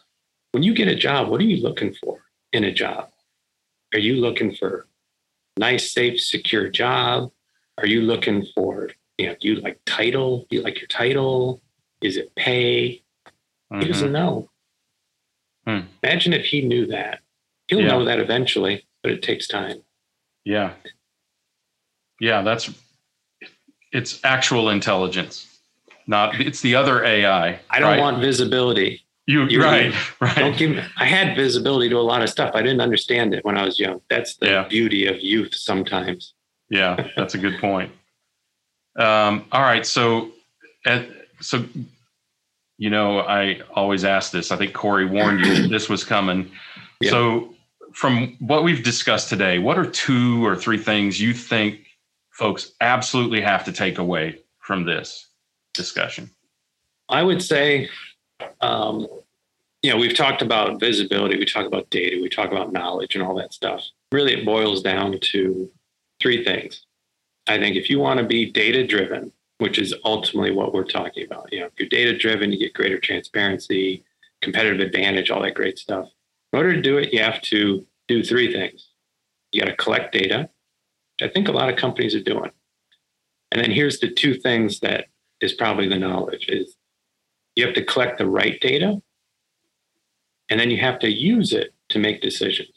when 0.51 0.63
you 0.63 0.73
get 0.73 0.87
a 0.87 0.95
job, 0.95 1.27
what 1.27 1.41
are 1.41 1.45
you 1.45 1.61
looking 1.61 1.93
for 1.93 2.22
in 2.53 2.63
a 2.63 2.71
job? 2.71 3.09
Are 3.93 3.99
you 3.99 4.15
looking 4.15 4.55
for 4.55 4.87
nice, 5.57 5.91
safe, 5.91 6.21
secure 6.21 6.69
job? 6.69 7.31
Are 7.79 7.87
you 7.87 8.01
looking 8.01 8.45
for, 8.55 8.91
you 9.17 9.27
know, 9.27 9.35
do 9.39 9.47
you 9.49 9.55
like 9.55 9.79
title? 9.85 10.45
Do 10.49 10.55
you 10.57 10.61
like 10.63 10.79
your 10.79 10.87
title? 10.87 11.61
Is 12.01 12.17
it 12.17 12.33
pay? 12.35 12.87
He 12.89 13.03
Mhm. 13.71 13.87
doesn't 13.87 14.11
know. 14.11 14.49
Hmm. 15.65 15.81
Imagine 16.03 16.33
if 16.33 16.45
he 16.45 16.61
knew 16.61 16.85
that. 16.87 17.21
He'll 17.67 17.81
Yeah. 17.81 17.87
know 17.87 18.05
that 18.05 18.19
eventually, 18.19 18.85
but 19.01 19.11
it 19.11 19.23
takes 19.23 19.47
time. 19.47 19.83
Yeah. 20.45 20.75
Yeah, 22.19 22.41
that's 22.43 22.69
it's 23.91 24.19
actual 24.23 24.69
intelligence. 24.69 25.59
Not 26.07 26.39
it's 26.41 26.61
the 26.61 26.75
other 26.75 27.03
AI. 27.05 27.59
I 27.69 27.79
don't 27.79 27.91
right? 27.91 27.99
want 27.99 28.19
visibility. 28.19 29.05
You 29.27 29.43
you- 29.45 29.61
right, 29.61 29.93
right. 30.21 30.35
Don't 30.35 30.57
give 30.57 30.71
me, 30.71 30.83
I 30.97 31.05
had 31.05 31.35
visibility 31.35 31.89
to 31.89 31.97
a 31.97 31.99
lot 32.01 32.21
of 32.21 32.29
stuff. 32.29 32.51
I 32.55 32.61
didn't 32.61 32.81
understand 32.81 33.33
it 33.33 33.43
when 33.45 33.57
I 33.57 33.63
was 33.65 33.79
young. 33.79 34.01
That's 34.09 34.35
the 34.37 34.47
Yeah. 34.47 34.67
beauty 34.67 35.05
of 35.07 35.19
youth 35.21 35.53
sometimes. 35.55 36.33
Yeah, 36.69 37.07
that's 37.15 37.35
a 37.35 37.37
good 37.37 37.59
point. 37.59 37.91
Um, 38.97 39.45
all 39.51 39.61
right, 39.61 39.85
so 39.85 40.31
uh, 40.85 41.03
so 41.39 41.65
you 42.77 42.89
know, 42.89 43.19
I 43.19 43.61
always 43.75 44.03
ask 44.03 44.31
this. 44.31 44.51
I 44.51 44.57
think 44.57 44.73
Corey 44.73 45.05
warned 45.05 45.45
you 45.45 45.67
this 45.67 45.87
was 45.89 46.03
coming. 46.03 46.51
Yeah. 46.99 47.11
So, 47.11 47.55
from 47.93 48.35
what 48.39 48.63
we've 48.63 48.83
discussed 48.83 49.29
today, 49.29 49.59
what 49.59 49.77
are 49.77 49.85
two 49.85 50.45
or 50.45 50.55
three 50.55 50.77
things 50.79 51.21
you 51.21 51.33
think 51.33 51.85
folks 52.31 52.71
absolutely 52.81 53.41
have 53.41 53.63
to 53.65 53.71
take 53.71 53.99
away 53.99 54.39
from 54.59 54.83
this 54.85 55.27
discussion? 55.73 56.29
I 57.09 57.21
would 57.21 57.41
say, 57.43 57.89
um, 58.61 59.07
you 59.81 59.91
know, 59.91 59.97
we've 59.97 60.15
talked 60.15 60.41
about 60.41 60.79
visibility, 60.79 61.37
we 61.37 61.45
talk 61.45 61.65
about 61.65 61.89
data, 61.89 62.19
we 62.21 62.29
talk 62.29 62.51
about 62.51 62.71
knowledge 62.71 63.15
and 63.15 63.23
all 63.23 63.35
that 63.35 63.53
stuff. 63.53 63.85
Really, 64.11 64.33
it 64.33 64.45
boils 64.45 64.81
down 64.81 65.19
to 65.19 65.69
three 66.21 66.43
things. 66.43 66.85
I 67.47 67.57
think 67.57 67.75
if 67.75 67.89
you 67.89 67.99
want 67.99 68.19
to 68.19 68.25
be 68.25 68.49
data 68.49 68.87
driven, 68.87 69.33
which 69.57 69.77
is 69.77 69.93
ultimately 70.05 70.51
what 70.51 70.73
we're 70.73 70.85
talking 70.85 71.25
about, 71.25 71.51
you 71.51 71.59
know, 71.59 71.65
if 71.65 71.73
you're 71.77 71.89
data 71.89 72.17
driven, 72.17 72.51
you 72.51 72.59
get 72.59 72.73
greater 72.73 72.97
transparency, 72.97 74.03
competitive 74.41 74.79
advantage, 74.79 75.29
all 75.29 75.41
that 75.41 75.53
great 75.53 75.77
stuff. 75.77 76.09
In 76.53 76.57
order 76.57 76.73
to 76.73 76.81
do 76.81 76.97
it, 76.97 77.11
you 77.11 77.19
have 77.19 77.41
to 77.41 77.85
do 78.07 78.23
three 78.23 78.53
things. 78.53 78.89
You 79.51 79.61
got 79.61 79.69
to 79.69 79.75
collect 79.75 80.13
data, 80.13 80.49
which 81.19 81.29
I 81.29 81.33
think 81.33 81.49
a 81.49 81.51
lot 81.51 81.69
of 81.69 81.75
companies 81.75 82.15
are 82.15 82.23
doing. 82.23 82.51
And 83.51 83.61
then 83.61 83.71
here's 83.71 83.99
the 83.99 84.09
two 84.09 84.35
things 84.35 84.79
that 84.79 85.07
is 85.41 85.53
probably 85.53 85.89
the 85.89 85.99
knowledge 85.99 86.47
is 86.47 86.77
you 87.55 87.65
have 87.65 87.75
to 87.75 87.83
collect 87.85 88.17
the 88.17 88.25
right 88.27 88.59
data 88.61 89.01
and 90.49 90.59
then 90.59 90.71
you 90.71 90.77
have 90.77 90.99
to 90.99 91.11
use 91.11 91.53
it 91.53 91.73
to 91.89 91.99
make 91.99 92.21
decisions. 92.21 92.69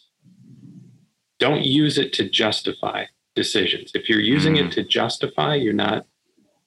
Don't 1.39 1.63
use 1.63 1.99
it 1.99 2.13
to 2.15 2.29
justify 2.29 3.05
decisions. 3.35 3.93
If 3.95 4.09
you're 4.09 4.21
using 4.21 4.55
Mm. 4.55 4.67
it 4.67 4.73
to 4.73 4.83
justify 4.85 5.55
you're 5.57 5.73
not 5.73 6.07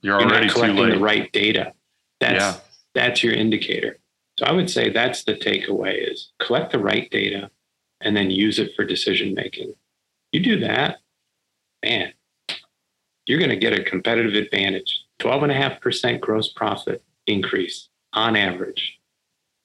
You're 0.02 0.20
you're 0.20 0.30
already 0.30 0.48
not 0.48 0.54
collecting 0.54 0.90
the 0.90 1.00
right 1.00 1.32
data. 1.32 1.74
That's 2.20 2.40
Yeah. 2.58 2.60
that's 2.94 3.24
your 3.24 3.34
indicator. 3.34 4.00
So 4.38 4.46
i 4.46 4.52
would 4.52 4.70
say 4.70 4.90
that's 4.90 5.24
the 5.24 5.36
takeaway 5.36 6.10
is 6.12 6.32
collect 6.40 6.72
the 6.72 6.80
right 6.80 7.10
data 7.12 7.52
and 8.02 8.16
then 8.16 8.32
use 8.32 8.60
it 8.60 8.74
for 8.76 8.86
decision 8.86 9.34
making. 9.34 9.74
You 10.32 10.40
do 10.42 10.60
that 10.62 11.00
man 11.84 12.14
you're 13.26 13.38
going 13.40 13.50
to 13.52 13.56
get 13.56 13.74
a 13.80 13.84
competitive 13.84 14.34
advantage. 14.34 15.04
12.5% 15.20 16.20
gross 16.20 16.52
profit 16.52 17.04
increase 17.28 17.90
on 18.14 18.36
average 18.36 19.00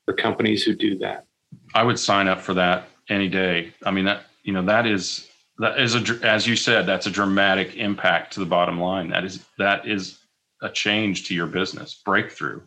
for 0.04 0.14
companies 0.14 0.62
who 0.62 0.74
do 0.74 0.98
that 0.98 1.26
I 1.74 1.82
would 1.82 1.98
sign 1.98 2.28
up 2.28 2.40
for 2.40 2.54
that 2.54 2.88
any 3.08 3.28
day. 3.28 3.72
I 3.84 3.90
mean 3.90 4.04
that 4.04 4.24
you 4.42 4.52
know 4.52 4.62
that 4.62 4.86
is 4.86 5.28
that 5.58 5.78
is 5.78 5.94
a 5.94 6.26
as 6.26 6.46
you 6.46 6.56
said 6.56 6.86
that's 6.86 7.06
a 7.06 7.10
dramatic 7.10 7.76
impact 7.76 8.34
to 8.34 8.40
the 8.40 8.46
bottom 8.46 8.80
line. 8.80 9.08
That 9.08 9.24
is 9.24 9.44
that 9.58 9.86
is 9.86 10.18
a 10.62 10.70
change 10.70 11.28
to 11.28 11.34
your 11.34 11.46
business 11.46 12.00
breakthrough, 12.04 12.60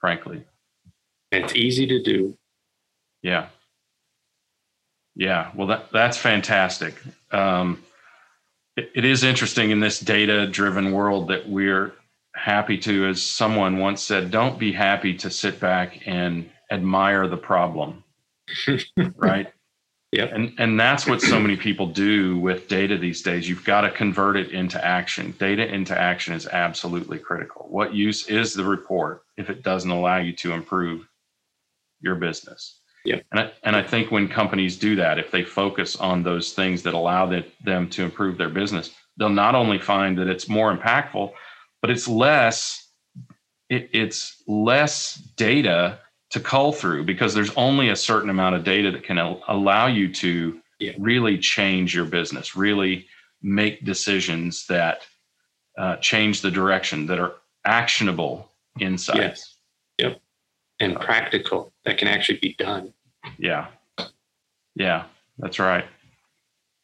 frankly. 0.00 0.44
it's 1.32 1.54
easy 1.54 1.86
to 1.86 2.02
do 2.02 2.36
Yeah. 3.22 3.48
Yeah. 5.16 5.50
Well, 5.54 5.66
that 5.68 5.90
that's 5.92 6.16
fantastic. 6.16 6.94
Um, 7.30 7.82
it, 8.76 8.90
it 8.94 9.04
is 9.04 9.24
interesting 9.24 9.70
in 9.70 9.80
this 9.80 10.00
data 10.00 10.46
driven 10.46 10.92
world 10.92 11.28
that 11.28 11.48
we're 11.48 11.92
happy 12.34 12.78
to, 12.78 13.06
as 13.08 13.22
someone 13.22 13.78
once 13.78 14.02
said, 14.02 14.30
don't 14.30 14.58
be 14.58 14.72
happy 14.72 15.14
to 15.14 15.30
sit 15.30 15.60
back 15.60 16.00
and 16.06 16.48
admire 16.70 17.26
the 17.26 17.36
problem. 17.36 18.04
right. 19.16 19.52
Yep. 20.12 20.30
And 20.32 20.52
and 20.58 20.80
that's 20.80 21.06
what 21.06 21.20
so 21.20 21.38
many 21.38 21.56
people 21.56 21.86
do 21.86 22.36
with 22.38 22.66
data 22.66 22.98
these 22.98 23.22
days. 23.22 23.48
You've 23.48 23.64
got 23.64 23.82
to 23.82 23.90
convert 23.90 24.36
it 24.36 24.50
into 24.50 24.84
action. 24.84 25.34
Data 25.38 25.72
into 25.72 25.96
action 25.96 26.34
is 26.34 26.48
absolutely 26.48 27.18
critical. 27.18 27.66
What 27.68 27.94
use 27.94 28.26
is 28.26 28.52
the 28.52 28.64
report 28.64 29.22
if 29.36 29.50
it 29.50 29.62
doesn't 29.62 29.90
allow 29.90 30.16
you 30.16 30.32
to 30.36 30.52
improve 30.52 31.06
your 32.00 32.16
business? 32.16 32.80
Yep. 33.04 33.24
And 33.30 33.40
I, 33.40 33.52
and 33.62 33.76
I 33.76 33.82
think 33.82 34.10
when 34.10 34.28
companies 34.28 34.76
do 34.76 34.96
that, 34.96 35.18
if 35.18 35.30
they 35.30 35.44
focus 35.44 35.96
on 35.96 36.22
those 36.22 36.52
things 36.52 36.82
that 36.82 36.94
allow 36.94 37.26
that, 37.26 37.46
them 37.64 37.88
to 37.90 38.02
improve 38.02 38.36
their 38.36 38.50
business, 38.50 38.90
they'll 39.16 39.28
not 39.28 39.54
only 39.54 39.78
find 39.78 40.18
that 40.18 40.28
it's 40.28 40.48
more 40.48 40.76
impactful, 40.76 41.32
but 41.82 41.90
it's 41.90 42.06
less 42.08 42.86
it, 43.68 43.88
it's 43.92 44.42
less 44.48 45.14
data 45.36 45.98
to 46.30 46.40
cull 46.40 46.72
through 46.72 47.04
because 47.04 47.34
there's 47.34 47.54
only 47.56 47.88
a 47.90 47.96
certain 47.96 48.28
amount 48.30 48.56
of 48.56 48.64
data 48.64 48.90
that 48.90 49.04
can 49.04 49.18
al- 49.18 49.42
allow 49.48 49.86
you 49.86 50.12
to 50.14 50.60
Yeah. 50.80 50.92
really 50.98 51.38
change 51.38 51.94
your 51.94 52.04
business, 52.04 52.56
really 52.56 53.06
make 53.42 53.84
decisions 53.84 54.66
that 54.66 55.02
uh, 55.78 55.96
change 55.96 56.40
the 56.42 56.50
direction 56.50 57.06
that 57.06 57.18
are 57.20 57.34
actionable 57.64 58.50
insights. 58.80 59.56
Yes. 59.98 60.16
and 60.80 60.98
practical 60.98 61.72
that 61.84 61.98
can 61.98 62.08
actually 62.08 62.38
be 62.38 62.54
done 62.54 62.92
Yeah. 63.38 63.66
Yeah, 64.74 65.04
that's 65.38 65.58
right. 65.58 65.84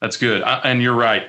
That's 0.01 0.17
good. 0.19 0.43
I, 0.43 0.59
and 0.71 0.83
you're 0.83 0.95
right. 0.95 1.29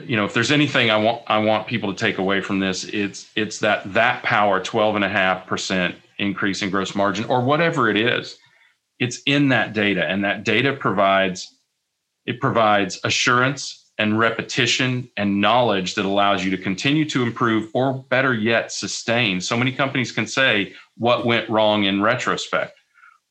You 0.00 0.16
know, 0.16 0.24
if 0.24 0.34
there's 0.34 0.52
anything 0.52 0.90
I 0.90 0.96
want 0.96 1.22
I 1.26 1.38
want 1.38 1.66
people 1.66 1.92
to 1.92 1.98
take 1.98 2.18
away 2.18 2.40
from 2.40 2.60
this, 2.60 2.84
it's 2.84 3.30
it's 3.36 3.58
that 3.60 3.92
that 3.94 4.22
power 4.22 4.60
12 4.60 4.96
and 4.96 5.04
a 5.04 5.08
half 5.08 5.46
percent 5.46 5.96
increase 6.18 6.62
in 6.62 6.70
gross 6.70 6.94
margin 6.94 7.24
or 7.26 7.40
whatever 7.42 7.88
it 7.88 7.96
is. 7.96 8.38
It's 8.98 9.20
in 9.26 9.48
that 9.48 9.72
data 9.72 10.04
and 10.06 10.24
that 10.24 10.44
data 10.44 10.72
provides 10.74 11.54
it 12.26 12.40
provides 12.40 13.00
assurance 13.04 13.84
and 13.98 14.18
repetition 14.18 15.08
and 15.16 15.40
knowledge 15.40 15.94
that 15.94 16.04
allows 16.04 16.44
you 16.44 16.50
to 16.50 16.58
continue 16.58 17.08
to 17.08 17.22
improve 17.22 17.70
or 17.74 17.94
better 17.94 18.34
yet 18.34 18.72
sustain. 18.72 19.40
So 19.40 19.56
many 19.56 19.72
companies 19.72 20.10
can 20.10 20.26
say 20.26 20.74
what 20.96 21.26
went 21.26 21.48
wrong 21.48 21.84
in 21.84 22.02
retrospect. 22.02 22.76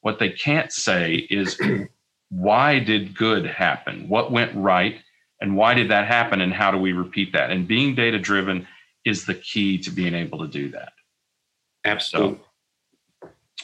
What 0.01 0.19
they 0.19 0.29
can't 0.29 0.71
say 0.71 1.27
is 1.29 1.59
why 2.29 2.79
did 2.79 3.15
good 3.15 3.45
happen? 3.45 4.07
What 4.07 4.31
went 4.31 4.55
right? 4.55 4.99
And 5.43 5.55
why 5.55 5.73
did 5.73 5.89
that 5.89 6.07
happen? 6.07 6.41
And 6.41 6.53
how 6.53 6.71
do 6.71 6.77
we 6.77 6.93
repeat 6.93 7.33
that? 7.33 7.51
And 7.51 7.67
being 7.67 7.93
data 7.93 8.17
driven 8.17 8.65
is 9.05 9.25
the 9.25 9.35
key 9.35 9.77
to 9.79 9.91
being 9.91 10.15
able 10.15 10.39
to 10.39 10.47
do 10.47 10.69
that. 10.69 10.93
absolutely 11.85 12.39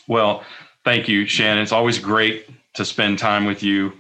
Well, 0.08 0.44
thank 0.84 1.08
you, 1.08 1.26
Shannon. 1.26 1.63
It's 1.63 1.72
always 1.72 1.98
great 1.98 2.50
to 2.76 2.84
spend 2.84 3.18
time 3.18 3.46
with 3.46 3.63
you. 3.63 3.94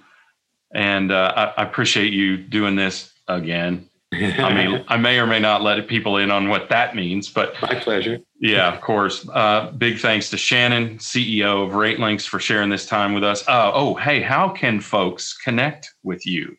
And 0.75 1.11
uh, 1.11 1.33
I, 1.35 1.61
I 1.61 1.63
appreciate 1.63 2.13
you 2.13 2.37
doing 2.37 2.75
this 2.75 3.13
again. 3.27 3.87
I 4.13 4.53
mean, 4.53 4.83
I 4.87 4.97
may 4.97 5.17
or 5.17 5.25
may 5.25 5.39
not 5.39 5.61
let 5.61 5.87
people 5.87 6.17
in 6.17 6.29
on 6.29 6.49
what 6.49 6.69
that 6.69 6.95
means, 6.95 7.29
but 7.29 7.55
my 7.61 7.75
pleasure 7.75 8.19
yeah, 8.39 8.73
of 8.73 8.81
course. 8.81 9.27
Uh, 9.33 9.71
big 9.71 9.99
thanks 9.99 10.29
to 10.29 10.37
Shannon, 10.37 10.97
CEO 10.97 11.65
of 11.65 11.73
RateLinx, 11.73 12.25
for 12.25 12.39
sharing 12.39 12.69
this 12.69 12.85
time 12.85 13.13
with 13.13 13.23
us. 13.23 13.45
Uh, 13.47 13.71
oh, 13.73 13.95
hey, 13.95 14.21
how 14.21 14.49
can 14.49 14.79
folks 14.79 15.37
connect 15.37 15.93
with 16.03 16.25
you? 16.25 16.55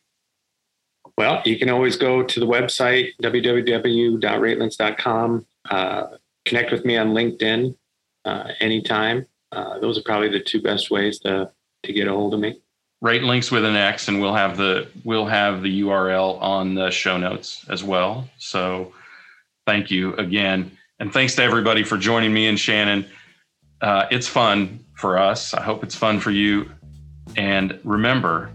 Well, 1.20 1.42
you 1.44 1.59
can 1.59 1.68
always 1.68 1.96
go 1.96 2.22
to 2.22 2.40
the 2.40 2.46
website, 2.46 3.11
www.ratelinx.com. 3.22 5.46
Uh, 5.68 6.06
connect 6.46 6.72
with 6.72 6.87
me 6.87 6.96
on 6.96 7.09
LinkedIn 7.09 7.76
uh, 8.24 8.48
anytime. 8.61 9.26
Uh, 9.52 9.78
those 9.80 9.98
are 9.98 10.02
probably 10.02 10.30
the 10.30 10.40
two 10.40 10.62
best 10.62 10.90
ways 10.90 11.18
to, 11.18 11.50
to 11.83 11.92
get 11.92 12.09
a 12.09 12.11
hold 12.11 12.33
of 12.33 12.40
me. 12.40 12.59
RateLinx 13.04 13.52
with 13.52 13.66
an 13.66 13.76
X, 13.76 14.09
and 14.09 14.18
we'll 14.18 14.33
have 14.33 14.56
the 14.56 14.88
we'll 15.04 15.26
have 15.26 15.62
the 15.62 15.83
URL 15.83 16.40
on 16.40 16.74
the 16.74 16.90
show 16.90 17.18
notes 17.18 17.66
as 17.68 17.85
well. 17.85 18.26
So, 18.38 18.94
thank 19.66 19.90
you 19.90 20.14
again, 20.14 20.70
and 21.00 21.12
thanks 21.12 21.35
to 21.35 21.42
everybody 21.42 21.83
for 21.83 21.98
joining 21.98 22.33
me 22.33 22.46
and 22.46 22.59
Shannon. 22.59 23.04
Uh, 23.83 24.06
it's 24.11 24.26
fun 24.26 24.83
for 24.94 25.18
us. 25.18 25.52
I 25.52 25.61
hope 25.61 25.85
it's 25.85 25.94
fun 25.94 26.18
for 26.18 26.30
you. 26.30 26.70
And 27.37 27.78
remember, 27.85 28.52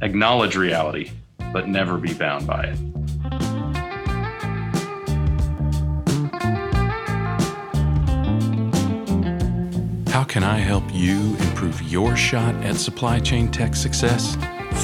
acknowledge 0.00 0.56
reality, 0.56 1.10
but 1.52 1.68
never 1.68 1.98
be 1.98 2.14
bound 2.14 2.46
by 2.46 2.64
it. 2.64 2.78
How 10.10 10.24
can 10.24 10.42
I 10.42 10.58
help 10.58 10.84
you 10.92 11.36
improve 11.36 11.80
your 11.82 12.16
shot 12.16 12.54
at 12.56 12.76
supply 12.76 13.20
chain 13.20 13.50
tech 13.50 13.74
success? 13.76 14.36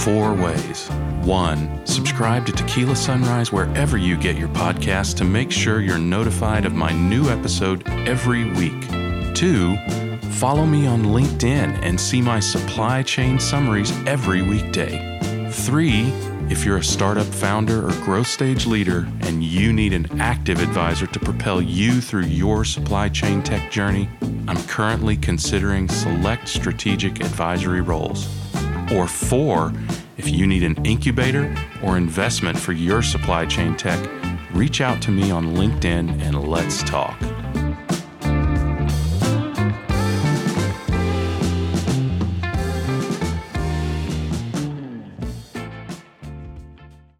Four 0.04 0.34
ways. 0.34 0.88
One, 1.24 1.84
subscribe 1.84 2.46
to 2.46 2.52
TECHquila 2.52 2.96
Sunrise 2.96 3.50
wherever 3.50 3.98
you 3.98 4.16
get 4.16 4.36
your 4.36 4.48
podcasts 4.48 5.16
to 5.16 5.24
make 5.24 5.50
sure 5.50 5.80
you're 5.80 5.98
notified 5.98 6.64
of 6.64 6.74
my 6.74 6.92
new 6.92 7.28
episode 7.28 7.88
every 8.06 8.50
week. 8.52 8.88
Two, 9.34 9.76
follow 10.30 10.64
me 10.64 10.86
on 10.86 11.02
LinkedIn 11.02 11.80
and 11.82 12.00
see 12.00 12.22
my 12.22 12.38
supply 12.38 13.02
chain 13.02 13.40
summaries 13.40 13.90
every 14.06 14.42
weekday. 14.42 15.50
Three, 15.50 16.12
If 16.48 16.64
you're 16.64 16.76
a 16.76 16.84
startup 16.84 17.26
founder 17.26 17.84
or 17.84 17.90
growth 18.04 18.28
stage 18.28 18.66
leader 18.66 19.08
and 19.22 19.42
you 19.42 19.72
need 19.72 19.92
an 19.92 20.20
active 20.20 20.62
advisor 20.62 21.08
to 21.08 21.18
propel 21.18 21.60
you 21.60 22.00
through 22.00 22.26
your 22.26 22.64
supply 22.64 23.08
chain 23.08 23.42
tech 23.42 23.68
journey, 23.68 24.08
I'm 24.46 24.62
currently 24.68 25.16
considering 25.16 25.88
select 25.88 26.48
strategic 26.48 27.20
advisory 27.20 27.80
roles. 27.80 28.28
Or 28.92 29.08
four, 29.08 29.72
if 30.16 30.28
you 30.28 30.46
need 30.46 30.62
an 30.62 30.76
incubator 30.86 31.52
or 31.82 31.96
investment 31.96 32.56
for 32.56 32.72
your 32.72 33.02
supply 33.02 33.44
chain 33.46 33.76
tech, 33.76 34.08
reach 34.54 34.80
out 34.80 35.02
to 35.02 35.10
me 35.10 35.32
on 35.32 35.56
LinkedIn 35.56 36.20
and 36.22 36.46
let's 36.48 36.84
talk. 36.84 37.20